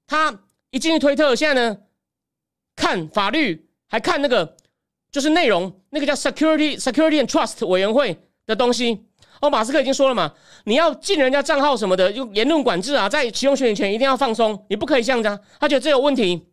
[0.06, 1.78] 他一进去推特，现在呢
[2.76, 4.56] 看法律，还看那个。
[5.10, 9.06] 就是内容，那个叫 security security and trust 委员会的东西。
[9.40, 10.32] 哦，马斯克已经说了嘛，
[10.64, 15.40] 你要进人家账号什么的，用言论管制啊，在启用选举权一定要放松，你不可以这样子。
[15.60, 16.48] 他觉得这有问题。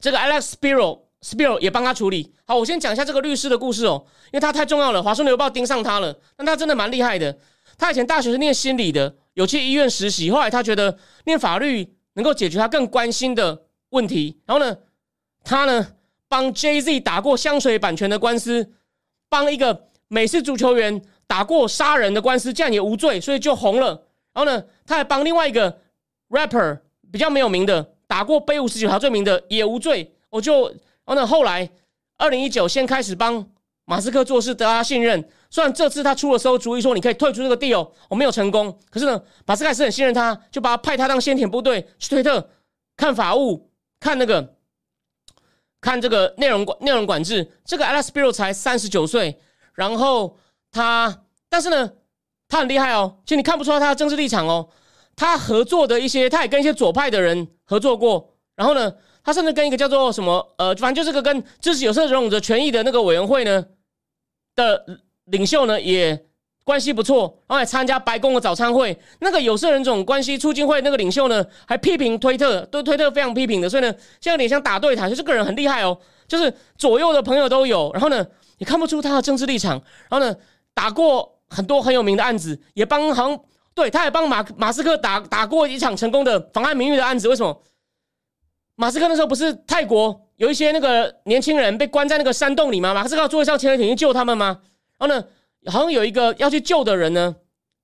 [0.00, 2.34] 这个 Alex Spiro Spiro 也帮他处理。
[2.44, 6.12] 好，我先讲一下这个律师的故事哦，因为他太重要了，华盛顿邮报盯上他了。
[6.36, 7.38] 但他真的蛮厉害的。
[7.78, 14.40] 他以前大学是念心理的，有去医院实习，后来他觉得念法律能够解决他更关心的问题。
[14.44, 14.76] 然后呢，
[15.44, 15.86] 他呢？
[16.32, 18.72] 帮 Jay Z 打过香水版权的官司，
[19.28, 23.88] 帮一个美式足球员打过杀人的官司，这样也无罪，所以就红了。
[24.32, 25.78] 然后呢，他还帮另外一个
[26.30, 26.80] rapper
[27.12, 30.14] 比较没有名的打过背五十九条罪名的，也无罪。
[30.30, 31.68] 我就然后呢，后来
[32.16, 33.46] 二零一九先开始帮
[33.84, 35.22] 马斯克做事，得他信任。
[35.50, 38.74] 虽然这次他出了时候主意说你可以退出这个 deal，我没有成功。
[38.88, 42.48] 可是呢，马斯克还是很信任他，就把他派他当先遣部队去推特
[42.96, 43.68] 看法务，
[44.00, 44.54] 看那个。
[45.82, 49.38] 看这个内容管内容管制，这个 Alex Spiro 才三十九岁，
[49.74, 50.38] 然后
[50.70, 51.92] 他，但是呢，
[52.48, 53.18] 他很厉害哦。
[53.26, 54.70] 其实你看不出来他的政治立场哦。
[55.14, 58.34] 他合作的一些，他也跟一些左派的人合作过。
[58.56, 63.66] 然后呢，他甚至跟一个叫做什么呃，反正就是个跟支持有色人种的权益的那个委员会呢
[64.54, 64.82] 的
[65.26, 66.26] 领袖呢也。
[66.64, 68.96] 关系不错，然后还参加白宫的早餐会。
[69.18, 73.68] 那个有色人种关系促进会那个领袖呢，还批评推特，对推特非常批评的。
[73.68, 73.90] 所以呢，
[74.20, 75.98] 现在有点像打对台，就这个人很厉害哦，
[76.28, 77.90] 就是左右的朋友都有。
[77.92, 78.24] 然后呢，
[78.58, 79.72] 你看不出他的政治立场。
[80.08, 80.36] 然后呢，
[80.72, 83.40] 打过很多很有名的案子，也帮好像
[83.74, 87.28] 对，他也帮马马斯克打打过一场成功的妨碍名誉的案子。
[87.28, 87.60] 为什么？
[88.76, 92.94] 马斯克那时候不是泰国有一些那个年轻人被关在那个山洞里吗？
[92.94, 94.60] 马斯克坐一艘潜水艇去救他们吗？
[94.98, 95.24] 然后呢？
[95.66, 97.36] 好像有一个要去救的人呢，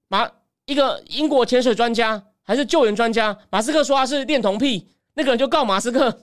[0.09, 0.29] 马
[0.67, 6.21] 一个英国潜水专家还是救援专家，马斯克说他是恋童癖，那个人就告马斯克，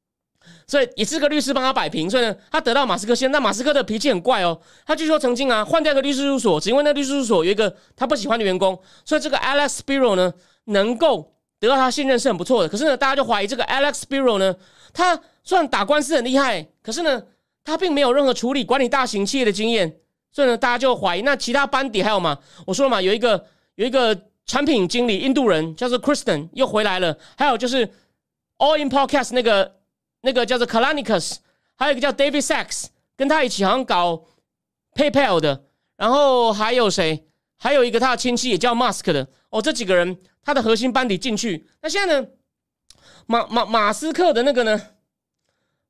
[0.66, 3.42] 所以也是个律师帮他摆平，所以呢，他得到马斯克信任。
[3.42, 10.32] 马斯克的脾气很怪哦，他据说曾经啊换掉一个律师事务所，只因为那律师事务所有一个他不喜欢的员工，所以这个 Alex Spiro 呢
[10.64, 12.68] 能够得到他信任是很不错的。
[12.68, 14.56] 可是呢，大家就怀疑这个 Alex Spiro 呢，
[14.92, 17.22] 他虽然打官司很厉害，可是呢，
[17.64, 20.00] 他并没有任何处理管理大型企业的经验。
[20.36, 22.38] 所以呢，大家就怀疑那其他班底还有吗？
[22.66, 23.42] 我说嘛，有一个
[23.76, 24.14] 有一个
[24.44, 27.16] 产品经理，印度人叫做 Kristen 又回来了。
[27.38, 27.88] 还有就是
[28.58, 29.76] All in Podcast 那个
[30.20, 31.36] 那个叫做 Kalanicus，
[31.74, 34.24] 还有一个叫 David Sachs，跟他一起好像搞
[34.94, 35.64] PayPal 的。
[35.96, 37.24] 然后还有谁？
[37.56, 39.26] 还有一个他的亲戚也叫 Mask 的。
[39.48, 41.66] 哦，这几个人他的核心班底进去。
[41.80, 42.28] 那现在呢，
[43.24, 44.78] 马马马斯克的那个呢，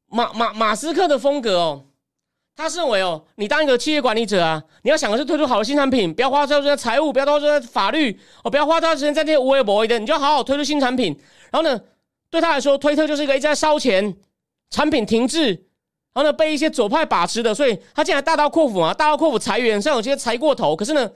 [0.06, 1.85] 马马马斯克的风格哦。
[2.56, 11.14] 他是认为哦，你当一个企业管理者啊，你要想的是推出好的新产品，不要花太多时间财务，不要花太多法律，哦，不要花太多时间在这些无微不微的，你就好好推出新产品。
[11.52, 11.78] 然后呢，
[12.30, 14.16] 对他来说，推特就是一个一直在烧钱，
[14.70, 15.48] 产品停滞，
[16.14, 21.10] 然后呢被一些左派把持的，所以他竟然大刀阔斧啊，大刀阔斧裁员，虽然有些裁过头，可是呢，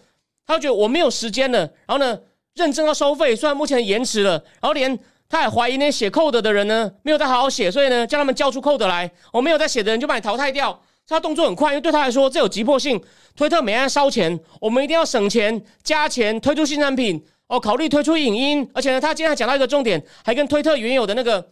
[0.46, 2.20] 他觉得我没有时间了，然后呢，
[2.54, 10.78] 认真要收费，虽然目前延迟了，然后连他还怀疑那些写 code 的人呢，没有再好好写，所以呢，叫他们交出 code 来，我没有在写的人就把你淘汰掉。
[11.10, 13.02] 他动作很快，因为对他来说这有急迫性。
[13.34, 18.70] 推特每天烧钱，我们一定要省钱加钱推出新产品哦，考虑推出影音。
[18.74, 21.48] 而且呢，他今天还讲到一个重点，还跟推特原有的那个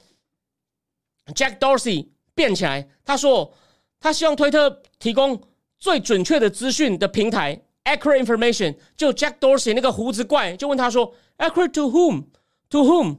[1.34, 2.88] Jack Dorsey 变起来。
[3.04, 3.52] 他说
[3.98, 5.40] 他希望推特提供
[5.78, 8.76] 最准确的资讯的平台，accurate information。
[8.96, 13.16] 就 Jack Dorsey 那个胡子怪就问他说，accurate to whom？to whom？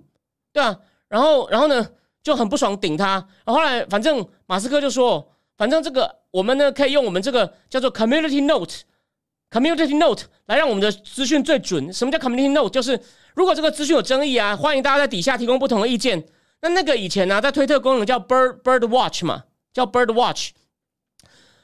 [0.54, 0.80] 对啊，
[1.10, 1.90] 然后然后呢
[2.22, 3.28] 就很不爽顶他。
[3.44, 6.19] 然后后来反正马斯克就说，反正这个。
[6.32, 11.92] 我们呢可以用我们这个叫做 community note，community note 来让我们的资讯最准。
[11.92, 12.70] 什么叫 community note？
[12.70, 13.00] 就是
[13.34, 16.24] 如果这个资讯有争议啊，欢迎大家在底下提供不同的意见。
[16.62, 20.52] 那那个以前呢，在推特功能叫 bird bird watch 嘛，叫 bird watch。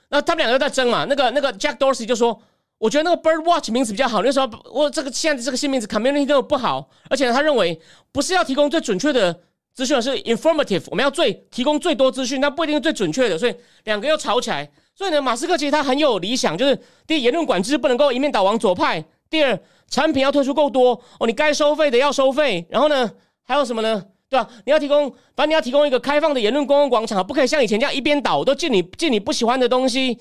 [0.10, 2.42] 那他们两个在争嘛，那个那个 Jack Dorsey 就说，
[2.78, 4.24] 我觉得那个 bird watch 名字比较好。
[4.24, 7.80] 那时候我这个现在这个新名字 community note 不好，而且，他认为
[8.12, 9.42] 不是要提供最准确的。
[9.76, 13.54] 资讯是 informative，我们要最提供最多资讯，但不一定是最准确的，所以
[13.84, 14.68] 两个又吵起来。
[14.96, 19.60] 所以呢，马斯克其实他很有理想，就是第一，言论管制不能够一面倒往左派；第二，
[19.90, 22.66] 产品要推出够多哦，你该收费的要收费。
[22.70, 23.12] 然后呢，
[23.44, 24.02] 还有什么呢？
[24.30, 24.50] 对吧？
[24.66, 30.18] 你要提供，反正你要提供一个开放的言论公共广场，不可以像以前这样一边倒都进你进你不喜欢的东西。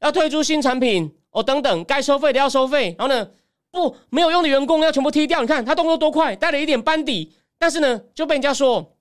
[0.00, 2.94] 要推出新产品哦，等等，该收费的要收费。
[2.98, 3.28] 然后呢，
[3.70, 5.40] 不没有用的员工要全部踢掉。
[5.40, 7.32] 你看他动作多快，带了一点班底。
[7.62, 8.96] 但是呢，就被人家说，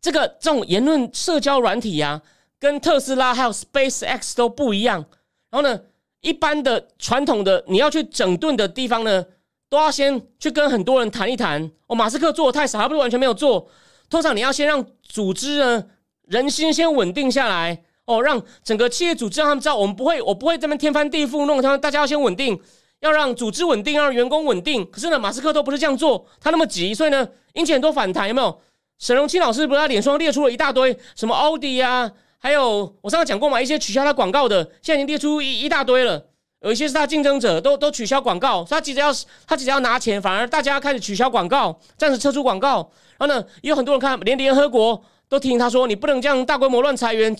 [0.00, 2.20] 这个这种言论社交软体呀，
[2.58, 5.06] 跟特斯拉还有 Space X 都不一样。
[5.48, 5.80] 然后呢，
[6.22, 9.24] 一般的传统的你要去整顿的地方呢，
[9.68, 11.70] 都要先去跟很多人谈一谈。
[11.86, 13.68] 哦，马斯克做的太少，还不是完全没有做。
[14.10, 15.84] 通常你要先让组织呢
[16.22, 22.60] 人心先稳定下来，哦，让整个企业组织让他们知道，我们不会，我不会这么天翻地覆弄他们，大家要先稳定。
[23.06, 24.84] 要让组织稳定，要让员工稳定。
[24.90, 28.28] 可是呢，马斯克都不是这样做，他那么急，所以呢，引起很多反弹。
[28.28, 28.60] 有没有？
[28.98, 36.26] 沈荣清老师不是他脸上列出了一大堆什么奥迪呀，还有我上次讲过嘛，一些取消他广告的，现在已经列出一一大堆了。
[36.60, 39.12] 有一些是他竞争者，都都取消广告，他急着要
[39.46, 42.90] 他急着要拿钱，反而大家开始取消广告，暂时撤出广告。
[43.18, 47.36] 然后呢，也有很多人看，连联合国都提醒他说，你不能这样大规模乱裁员。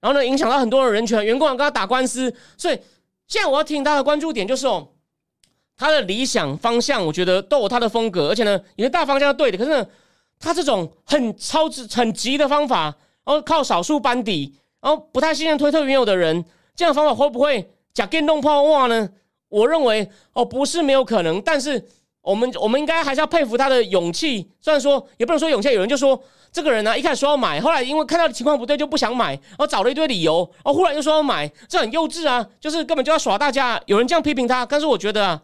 [0.00, 2.76] 然后呢，影响到很多的人权，员工想跟他打官司，所以。
[3.28, 4.88] 现在我要听他的关注点就是哦，
[5.76, 9.58] 他的理想方向，我觉得都有他的风格，而且呢，有些大方向是对的。
[9.58, 9.86] 可是呢，
[10.38, 12.84] 他这种很超值、很急的方法，
[13.24, 19.10] 然后靠少数班底，然后不太信任推特原有的人，这样的方法会不会假电动炮哇呢？
[19.48, 21.88] 我认为哦，不是没有可能，但是。
[22.26, 25.72] 我们我们应该还是要佩服他的勇气，虽然说也不能说勇气。
[25.72, 26.20] 有人就说
[26.50, 32.44] 这个人呢，一开始说要买，后来因为看到情况不对就不想买，然后找了一堆理由，然后忽然又说要买，这很幼稚啊！
[32.58, 33.80] 就是根本就要耍大家。
[33.86, 35.40] 有人这样批评他，但是我觉得啊，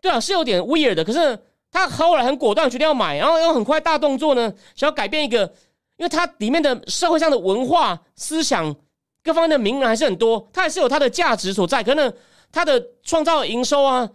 [0.00, 1.04] 对啊，是有点 weird 的。
[1.04, 1.38] 可是
[1.70, 5.42] 他后来很果断，决定要买，然后又很快大动作呢，想要改变一个，
[5.98, 8.74] 因为他里面的社会上的文化思想
[9.22, 11.80] 各方面的名人还是很多，他还是有他的价值所在。
[11.80, 12.12] 可能
[12.50, 14.10] 他的创造营收啊。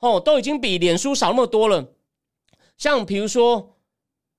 [0.00, 1.84] 哦，都已经比脸书少那么多了。
[2.76, 3.76] 像比如说，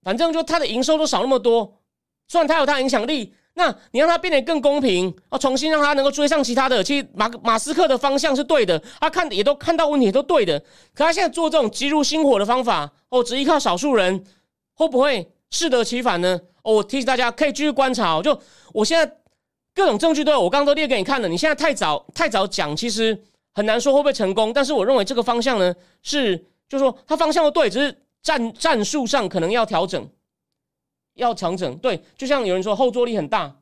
[0.02, 1.82] 反正就它的营收都少那么多，
[2.30, 6.82] 虽然它有它影响力，那你让它变得更公平，哦，重新让它能够追上其他的。
[6.82, 10.58] 其实马马斯克的方向是对的，他看也都看到问题都对的。
[10.94, 14.24] 可他现在做这种急如星火的方法，哦，只依靠少数人，
[14.76, 16.40] 会不会适得其反呢？
[16.64, 18.22] 哦，我提醒大家可以继续观察。
[18.22, 18.40] 就
[18.72, 19.18] 我现在
[19.76, 21.28] 各种证据都有，我刚刚都列给你看了。
[21.28, 23.22] 你现在太早太早讲，其实。
[23.54, 26.38] 很难说会不会成功，但是我认为这个方向呢是，
[26.68, 30.10] 就是说它方向都对，只是战战术上可能要调整，
[31.16, 31.78] 要调整。
[31.78, 33.60] 对，就像有人说后坐力很大。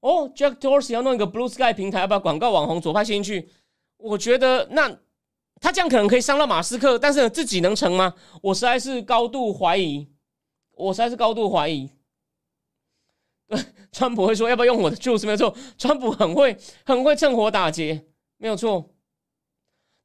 [0.00, 3.48] 哦，Jack Dorsey 要弄一个 Blue Sky 平台，要把广告网红左派吸进去，
[3.96, 4.88] 我觉得那
[5.60, 8.14] 他这样可能可以伤到马斯克，但是呢自己能成吗？
[8.42, 10.08] 我实在是高度怀疑，
[10.76, 11.90] 我实在是高度怀疑。
[13.48, 13.58] 对，
[13.90, 15.24] 川普会说要不要用我的 juice？
[15.24, 18.04] 没有错，川普很会很会趁火打劫。
[18.36, 18.94] 没有错，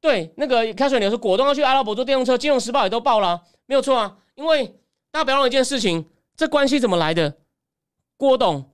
[0.02, 4.18] 对那个开水牛是果断要去阿拉伯做电动车，《金融时报》也都报了，没有错啊。
[4.36, 4.66] 因为
[5.12, 7.38] 大家不要忘一件事情，这关系怎么来的？
[8.18, 8.72] 郭董、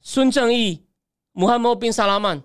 [0.00, 0.84] 孙正义、
[1.32, 2.42] 穆罕默宾·萨拉曼，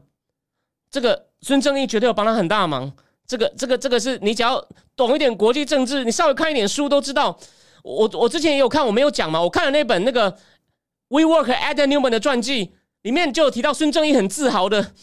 [0.89, 2.95] 这个孙正义绝对有帮他很大忙。
[3.25, 7.37] 这个、这个、这个是你只要懂一点国际政治，你稍微看一点书都知道。
[7.83, 9.41] 我我之前也有看，我没有讲嘛。
[9.41, 10.37] 我看了那本那个
[11.09, 12.73] WeWork Adam Newman 的传记。
[13.03, 14.93] 里面就有提到孙正义很自豪的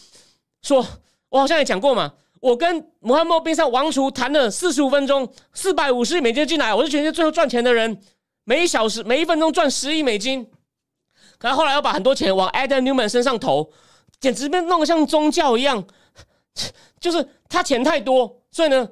[0.61, 0.85] 说
[1.29, 7.99] ：“我好像也讲过嘛，我跟穆罕默宾上王储谈了四十五分钟，四百五十亿美金进来，我是全世界最后赚钱的人，
[8.43, 10.45] 每一小时每一分钟赚十亿美金。
[11.39, 13.71] 可是后来又把很多钱往 Adam Newman 身上投，
[14.19, 15.83] 简直被弄得像宗教一样，
[16.99, 18.87] 就是他钱太多，所以呢，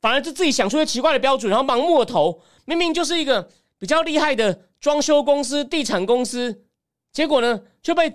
[0.00, 3.48] 反而就自己想出一些奇怪的标准，然后盲目的投，明明就是一个
[3.80, 6.62] 比较厉害的装修公司、地产公司，
[7.10, 8.14] 结果呢就被。”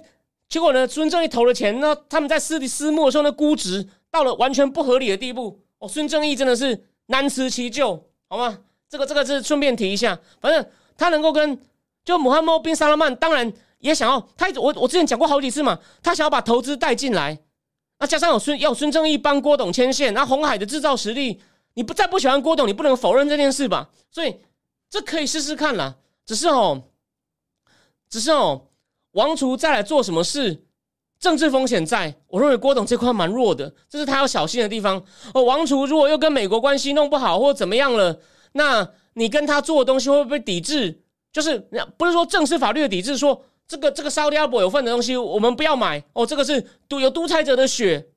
[0.49, 0.87] 结果呢？
[0.87, 5.59] 孙正义投了钱，那他们在私底私募的时候，那估值到了完全不合理的地步。
[5.79, 8.57] 哦，孙正义真的是难辞其咎，好吗？
[8.87, 10.17] 这个这个是顺便提一下。
[10.39, 10.65] 反正
[10.95, 11.59] 他能够跟
[12.05, 14.47] 就穆罕默宾沙拉曼，当然也想要他。
[14.55, 17.37] 我我之前讲过好几次嘛，他想要把投资带进来。
[17.99, 21.41] 那加上有孙要孙正义帮郭董牵线，那红海的制造实力，
[21.73, 23.89] 你不再不喜欢郭董，你不能否认这件事吧？
[24.09, 24.39] 所以
[24.89, 25.97] 这可以试试看啦。
[26.27, 26.83] 只是哦，
[28.07, 28.67] 只是哦。
[29.13, 30.63] 王储再来做什么事？
[31.19, 35.03] 政治风险在，我认为郭董这块蛮弱的，这是他要小心的地方。
[35.33, 38.19] 哦，王储如果又跟美国关系弄不好，或怎么样了，
[38.51, 41.01] 那你跟他做的东西会不会被抵制？
[41.31, 41.57] 就是
[41.97, 48.09] 不是说正式法律的抵制，说这个这个沙特阿伯有份的东西我们不要买哦，这个是独有独裁者的血，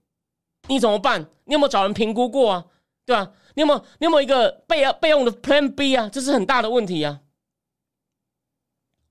[0.69, 1.23] 你怎么办？
[1.45, 2.67] 你有没有找人评估过啊？
[3.07, 3.33] 对吧？
[3.55, 6.11] 你有没有你有没有一个备备用的 Plan B 啊？
[6.13, 7.21] 这是很大的问题啊。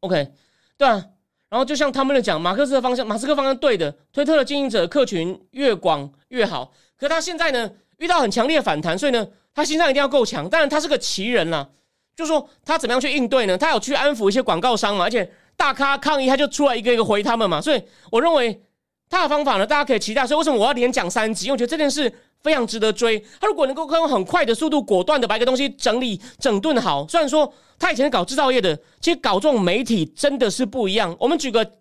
[0.02, 0.32] OK，
[0.78, 1.06] 对啊。
[1.50, 6.72] 然后就像他们的讲，马克思的方向，马斯克方向对的，推特的经营者客群越广越好。
[6.95, 10.47] 可他现在呢，遇到很强烈的反弹，所以呢，他心脏一定要够强。
[10.47, 11.68] 当然，他是个奇人啦，
[12.16, 13.58] 就说他怎么样去应对呢？
[13.58, 15.28] 他有去安抚一些广告商嘛，而且
[15.58, 17.60] 大咖抗议，他就出来一个一个回他们嘛。
[17.60, 18.62] 所以我认为
[19.10, 20.28] 他的方法呢，大家可以期待。
[20.28, 21.47] 所以为什么我要连讲三集？
[21.47, 22.14] 因为我觉得这件事。
[22.41, 23.19] 非常值得追。
[23.39, 31.15] 他如果能够用很快的速度、果断的把一个东西整理、整顿好，虽然说他以前搞制造业的，其实搞这种媒体真的是不一样。
[31.19, 31.73] 我们举个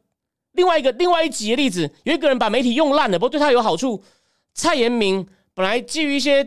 [0.52, 4.02] 另外一个另外一集的例子，有一个人把媒体用烂了，不过对他有好处。
[4.54, 6.44] 蔡延明本来基于一些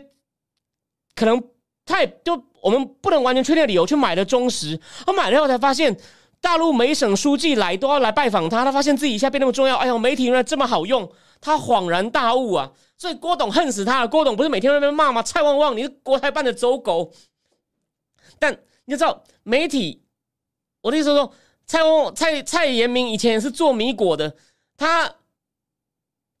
[1.14, 1.42] 可能
[1.86, 5.96] 太就我们不能完全确定的理由去买了中实，他买了以后才发现
[6.42, 9.76] 大陆每省书记来都要来拜访他，他发现自己一下变那么重要。
[9.76, 11.10] 哎呦，媒体原来这么好用，
[11.40, 12.70] 他恍然大悟啊！
[13.02, 14.06] 所以郭董恨死他了。
[14.06, 15.20] 郭董不是每天在那边骂吗？
[15.24, 17.12] 蔡旺旺，你是国台办的走狗。
[18.38, 20.04] 但你知道媒体，
[20.82, 21.34] 我的意思是说，
[21.66, 24.36] 蔡旺蔡蔡延明以前是做米果的，
[24.76, 25.16] 他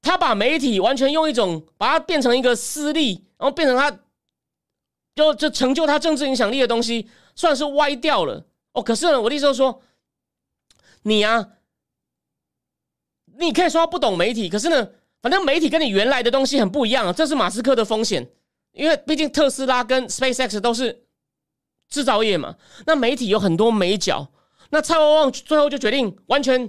[0.02, 3.90] 他把媒体完全用一种把它变成一个私利，然后变成他
[5.16, 8.46] 就就成就他政治影响力的东西，算是歪掉了。
[8.70, 9.82] 哦，可是呢，我的意思是说，
[11.02, 11.54] 你啊，
[13.36, 14.88] 你可以说他不懂媒体，可是呢。
[15.22, 18.28] 反正媒体跟你原来的东西很不一样啊，这是马斯克的风险，
[18.72, 21.04] 因为毕竟特斯拉跟 SpaceX 都是
[21.88, 22.56] 制造业嘛。
[22.86, 24.32] 那媒体有很多美角，
[24.70, 26.68] 那蔡旺旺最后就决定完全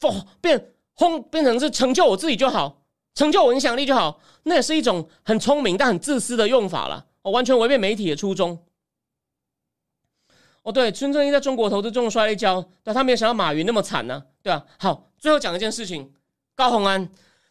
[0.00, 8.64] 不变轰，变成是成就我自己就好，成就我影响力就好，那也是一种很聪明但很自私的用法了，我完全违背媒体的初衷。
[10.62, 14.64] 哦，对，孙正义在中国投资中摔了一跤，但他没有想到马云那么惨呢，对吧？
[14.78, 16.14] 好，最后讲一件事情，
[16.54, 17.06] 高鸿安。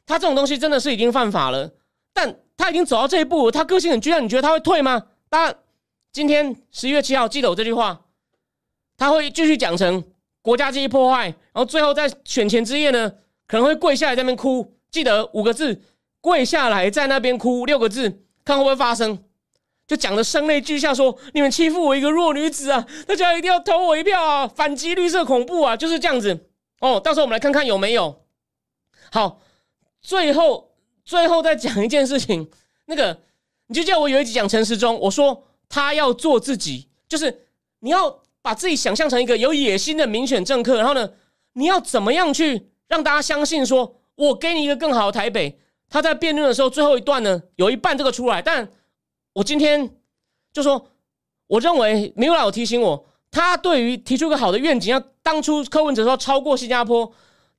[0.06, 1.72] 他这种东西真的是已经犯法了，
[2.14, 5.04] 但他已经走到这一步，他个性很倔强，你觉得他会退吗？
[5.30, 5.54] 他
[6.12, 8.02] 今天十一月七号记得我这句话，
[8.98, 10.04] 他会继续讲成
[10.42, 13.12] 国家机器破坏，然后最后在选前之夜呢，
[13.48, 15.82] 可能会跪下来在那边哭，记得五个字，
[16.22, 19.24] 跪下来在那边哭六个字，看会不会发生，
[19.88, 26.50] 就讲的声泪俱下，说你们欺负我一个弱女子啊，大家一定要投我一票啊，反击绿色恐怖啊，就是这样子
[26.82, 27.00] 哦。
[27.00, 28.24] 到时候我们来看看有没有
[29.12, 29.40] 好。
[30.04, 30.70] 最后，
[31.04, 32.48] 最后再讲一件事情。
[32.86, 33.18] 那个，
[33.68, 37.48] 你就叫我有一集讲陈时中，我说他要做自己，就是
[37.80, 41.10] 你要把自己想象成一个有野心的民选政客，然后呢，
[41.54, 45.58] 你要怎么样去让大家相信说，我给你一个更好的台北。
[45.90, 48.70] 他在辩论的时候，最后一段呢，有一半这个出来，但
[49.32, 49.90] 我今天
[50.52, 50.90] 就说，
[51.48, 57.14] 我认为没有老提醒我，他对于提出一个好的愿景，要当初柯文哲说超过新加坡。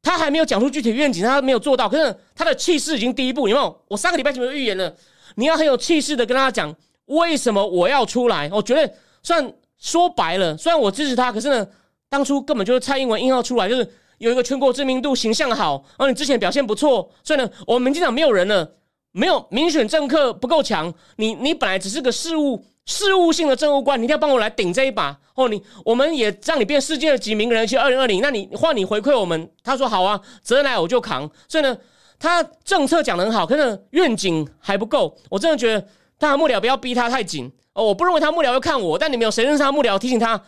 [0.05, 1.89] 他还没有讲出具体愿景，他没有做到。
[1.89, 3.77] 可是他的气势已经第一步，有没有？
[3.89, 4.95] 我上个礼拜前面预言了，
[5.37, 6.73] 你要很有气势的跟大家讲，
[7.07, 8.49] 为什么我要出来？
[8.53, 11.67] 我觉得，虽然说白了，虽然我支持他，可是呢，
[12.11, 18.77] 当初根本就是蔡英文硬要出来，就是有一个全国知名度、形象好，然后你之前表现不错，所以呢，我们民进党没有人了，
[19.13, 22.63] 没有民选政客不够强，你你本来只是个事务。
[22.87, 25.49] 事务性的政务官，你一定要帮我来顶这一把哦！
[25.49, 31.31] 你我们也让你变世界的几名人去二零二零，那你换你回馈我们，他说好啊，责任来我就扛。
[31.49, 31.77] 所以呢，
[32.19, 35.17] 他政策讲的很好，可是愿景还不够。
[35.31, 37.85] 我真的觉得他的幕僚不要逼他太紧哦！
[37.85, 39.99] 我不认为他幕僚要看我，但你们有谁认识他幕僚？
[39.99, 40.45] 提醒他，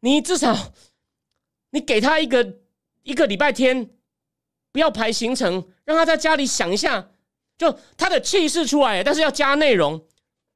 [0.00, 0.56] 你至少
[1.70, 2.54] 你给他一个
[3.04, 3.88] 一个礼拜天，
[4.72, 7.10] 不要排行程，让他在家里想一下，
[7.56, 10.04] 就他的气势出来，但是要加内容。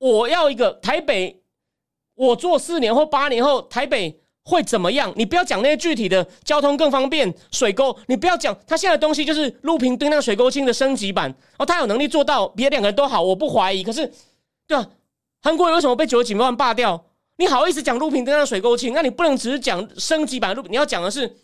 [0.05, 1.41] 我要一个台北，
[2.15, 5.11] 我做四年或八年后台北会怎么样？
[5.17, 13.83] 你不要讲那些具体的交通更方便，水沟，你不要讲他现在的东西就是路平对那个水沟清的升级版，哦，他有能力做到，别两个人都好，我不怀疑。
[13.83, 14.13] 可是，
[14.67, 14.87] 对啊，
[15.41, 17.07] 韩国为什么被九十几万罢掉？
[17.39, 18.93] 你好意思讲路平灯那水沟清？
[18.93, 21.39] 那你不能只是讲升级版路，你要讲的是。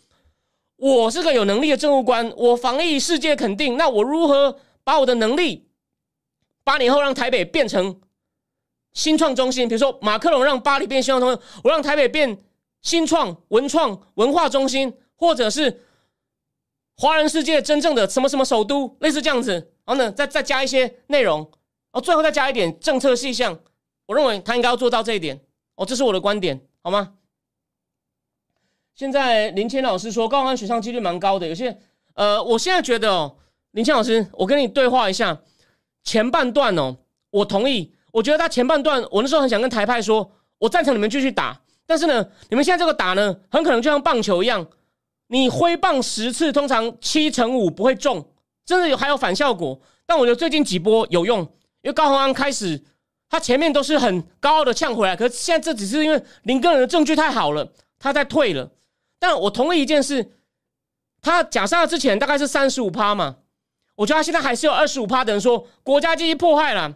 [0.77, 3.77] 我是个有能力的政务官，我防疫世界肯定。
[3.77, 5.67] 那我如何把我的能力
[6.63, 7.99] 八年后让台北变成
[8.93, 9.67] 新创中心？
[9.67, 12.37] 比如说马克龙让巴黎变新创中心，我让台北变
[12.81, 15.81] 新创文创文化中心，或者是
[16.97, 19.53] 华人世界真正的什么什么首都，类似这样子。
[19.85, 21.49] 然后呢，再再加一些内容，
[21.91, 23.59] 哦，最后再加一点政策细项。
[24.05, 25.39] 我认为他应该要做到这一点。
[25.75, 27.13] 哦，这是我的观点，好吗？
[28.93, 31.75] 现在林谦老师说高安选上几率蛮高的，有些
[32.13, 33.37] 呃，我现在觉得哦，
[33.71, 35.41] 林谦老师，我跟你对话一下，
[36.03, 36.97] 前半段哦，
[37.31, 44.65] 我同意，我觉得他前半段，我那时候很想跟台派说，我赞成你们继续打，但是呢，你们现在这个打呢，很可能就像棒球一样，
[45.27, 48.25] 你挥棒十次，通常七成五不会中，
[48.65, 49.79] 真的有还有反效果。
[50.05, 51.39] 但我觉得最近几波有用，
[51.81, 52.83] 因为高宏安开始，
[53.29, 58.69] 他前面都是很高傲的呛回来，可是现在这只是因为林个人的证据太好了，他在退了。
[59.19, 60.33] 但我同意一件事，
[61.21, 63.37] 他假设之前大概是三十五趴嘛，
[63.95, 66.93] 我觉得他现在还是有二十五趴的人说国家机器迫害了，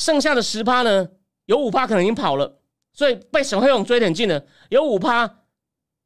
[0.00, 1.06] 剩下的十趴呢，
[1.44, 2.58] 有五趴可能已经跑了，
[2.92, 4.42] 所以被沈惠勇追得很近了。
[4.70, 5.42] 有五趴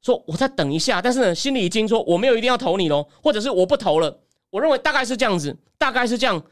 [0.03, 4.21] 说我再等一下，但是呢，心里已经说我没有一定要投你喽，或者是我不投了。
[4.51, 6.43] 我认为大概是这样子，大概是这样，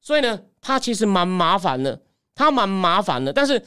[0.00, 2.02] 所以呢，他其实蛮麻烦的，
[2.34, 3.32] 他蛮麻烦的。
[3.32, 3.62] 但是，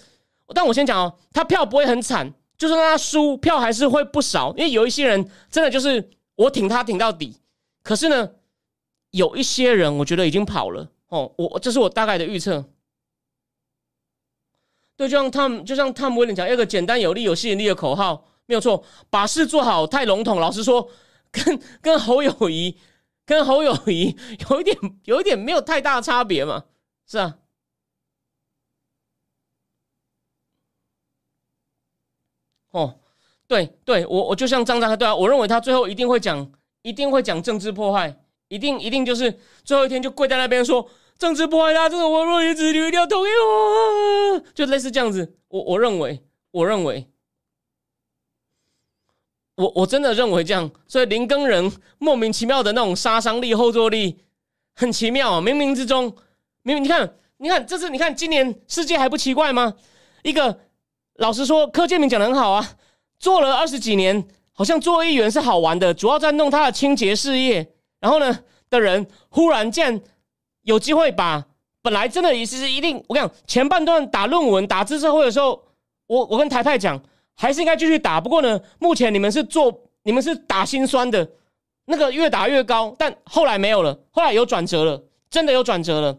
[0.54, 2.34] 但我先讲哦，他票不会很惨。
[2.58, 7.36] 就算他输票还是会不少，因为有一些人真的就是我挺他挺到底。
[7.82, 8.30] 可是呢，
[9.10, 11.32] 有一些人我觉得已经跑了哦。
[11.38, 12.64] 我这是我大概的预测。
[15.02, 18.84] 对，就像他们，就像汤姆威廉讲，一个简单有力、有吸引力的口号，没有错。
[19.10, 20.88] 把事做好太笼统，老实说，
[21.32, 22.78] 跟 跟侯友谊、
[23.26, 24.16] 跟侯友谊
[24.52, 26.66] 有一点、有一点没有太大的差别嘛？
[27.08, 27.40] 是啊。
[32.70, 33.00] 哦，
[33.48, 36.52] 对对，我我就像张张对啊，我认为他最后一定会讲，
[36.84, 38.16] 一定会讲政治迫害，
[38.50, 40.88] 一定一定就是最后一天就跪在那边说
[41.22, 45.36] 政治迫害他，这个我若言子，你一定要同意我，就类似这样子。
[45.50, 46.20] 我我认为，
[46.50, 47.08] 我认为，
[49.54, 50.72] 我我真的认为这样。
[50.88, 54.18] 所以林更人莫名其妙的那种杀伤力、后坐力
[54.74, 55.40] 很奇妙啊！
[55.40, 56.06] 冥冥之中，
[56.64, 59.76] 明明你看，你看，这次你看今年世界还不奇怪吗？
[60.24, 60.62] 一个。
[61.18, 62.68] 老实说，柯建明讲的很好啊，
[63.20, 67.76] 做了二十几年，好像做议员是好玩的，主要在弄他的清洁事业。
[68.00, 68.40] 然后呢，
[68.72, 70.02] 的人忽然间
[70.72, 71.46] 有机会把
[71.82, 75.62] 本来真的也是一定，我跟你讲，前半段打论文、打知识会的时候，
[76.08, 77.02] 我我跟台派讲，
[77.36, 78.22] 还是应该继续打。
[78.22, 81.30] 不过呢，目前你们是做，你们是打心酸的，
[81.86, 86.18] 那个越打越高，但后来没有了，后来有转折了，真的有转折了。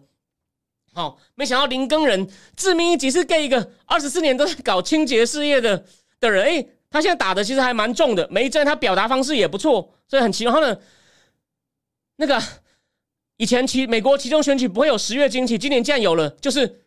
[0.92, 5.82] 好，没想到林更人致命一击是给一个二十四年都在搞清洁事业的
[6.20, 10.52] 的人，哎，他现在打的其实还蛮重的，每一阵他表达方式也不错，所以很奇怪。
[10.52, 10.78] 然后呢，
[12.16, 12.42] 那个
[13.36, 16.82] 以前其美国其中选举不会有十月惊奇，今年竟然有了，就是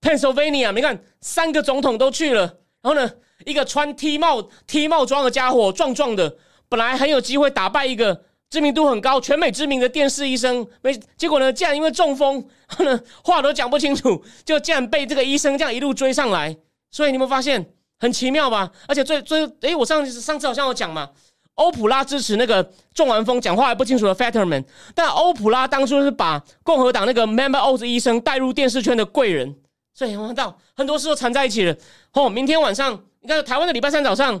[0.00, 2.42] Pennsylvania，你看三个总统都去了，
[2.82, 3.10] 然后呢，
[3.44, 6.36] 一个穿 T 帽 T 帽装的家伙，壮壮的，
[6.68, 8.24] 本来很有机会打败一个。
[8.50, 11.52] 知名度很高、全美知名的电视医生，没结果呢？
[11.52, 12.36] 竟然因为中风，
[12.66, 16.56] 然后呢话都讲不清楚，就竟然被这个医生这样一路追上来。
[16.90, 18.72] 所以你们发现很奇妙吧？
[18.86, 21.10] 而且最最诶，我上上次好像有讲嘛，
[21.58, 29.54] 欧普拉支持那个中完风讲话还不清楚的 Fetterman，但欧普拉当初是把共和党那个 Member Oz 医生带入电视圈的贵人。
[29.92, 31.76] 所以我们到很多事都缠在一起了。
[32.12, 34.40] 哦，明天晚上你看台湾的礼拜三早上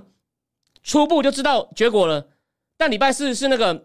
[0.82, 2.28] 初步就知道结果了，
[2.76, 3.84] 但礼拜四是那个。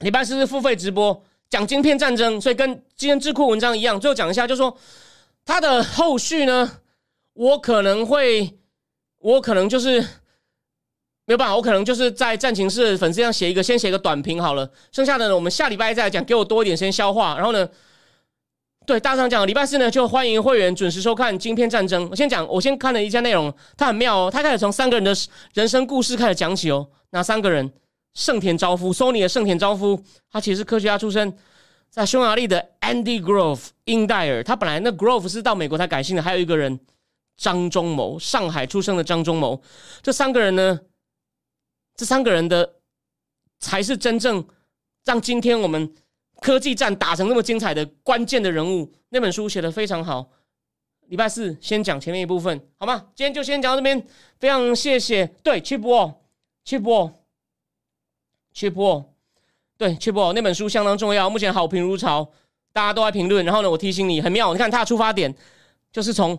[0.00, 3.98] 礼拜四是付费直播，讲晶片战争，所以跟今天智库文章一样。
[3.98, 4.76] 最后讲一下，就说
[5.46, 6.78] 他的后续呢，
[7.34, 8.58] 我可能会，
[9.20, 10.04] 我可能就是
[11.26, 14.70] 没有办法，我可能就是在战情室粉丝上写一个，先写一个短评好了。
[14.92, 17.34] 剩下的呢，我们下礼拜再讲，给我多一点时间消化。
[17.36, 17.68] 然后呢，
[18.86, 22.04] 对大上讲，礼拜四呢就欢迎会员准时收看《晶片战争》。
[22.10, 24.30] 我先讲，我先看了一下内容，它很妙哦。
[24.30, 25.14] 它开始从三个人的
[25.54, 26.88] 人生故事开始讲起哦。
[27.10, 27.72] 哪三个人？
[28.14, 30.00] 盛田昭夫，Sony 的盛田昭夫，
[30.30, 31.36] 他其实是科学家出身，
[31.90, 36.22] 在匈牙利的 Andy Grove 英戴尔，他本来那 Grove 是到美国才改姓的。
[36.22, 36.78] 还有一个人
[37.36, 39.60] 张忠谋，上海出生的张忠谋，
[40.00, 40.78] 这三个人呢，
[41.96, 42.74] 这三个人的
[43.60, 44.44] 才是真正
[45.04, 45.94] 让今天我们
[46.40, 50.28] 科技战打成那么精彩的关键的人物，那本书写的非常好。
[51.08, 53.08] 礼拜四先讲前面一部分，好吗？
[53.14, 54.06] 今天就先讲到这边，
[54.38, 55.26] 非常谢谢。
[55.42, 59.04] 对，Chip Wall，Chip Wall，Chip Wall，
[59.76, 62.30] 对，Chip Wall 那本书相当重要，目前好评如潮，
[62.72, 63.44] 大家都在评论。
[63.44, 65.34] 然后呢，我提醒你，很妙，你看他的出发点
[65.92, 66.38] 就是从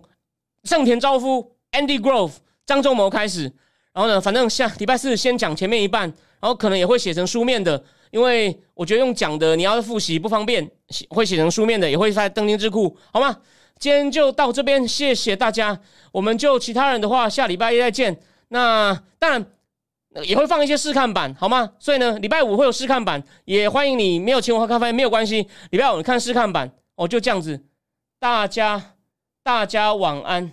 [0.64, 2.34] 盛田昭夫、Andy Grove、
[2.66, 3.54] 张忠谋开始。
[3.96, 6.02] 然后呢，反正下礼拜四先讲前面一半，
[6.42, 7.82] 然后可能也会写成书面的，
[8.12, 10.70] 因为我觉得用讲的你要复习不方便，
[11.10, 13.38] 会写成书面的，也会在登听智库，好吗？
[13.80, 15.80] 今天就到这边，谢谢大家。
[16.12, 18.20] 我们就其他人的话，下礼拜一再见。
[18.50, 19.46] 那当然
[20.24, 21.72] 也会放一些试看版，好吗？
[21.80, 25.48] 所以呢，礼拜五会有试看版，也欢迎你没有请我喝咖啡没有关系。
[25.72, 27.64] 礼拜五看试看版，哦，就这样子。
[28.20, 28.96] 大家
[29.42, 30.52] 大家晚安。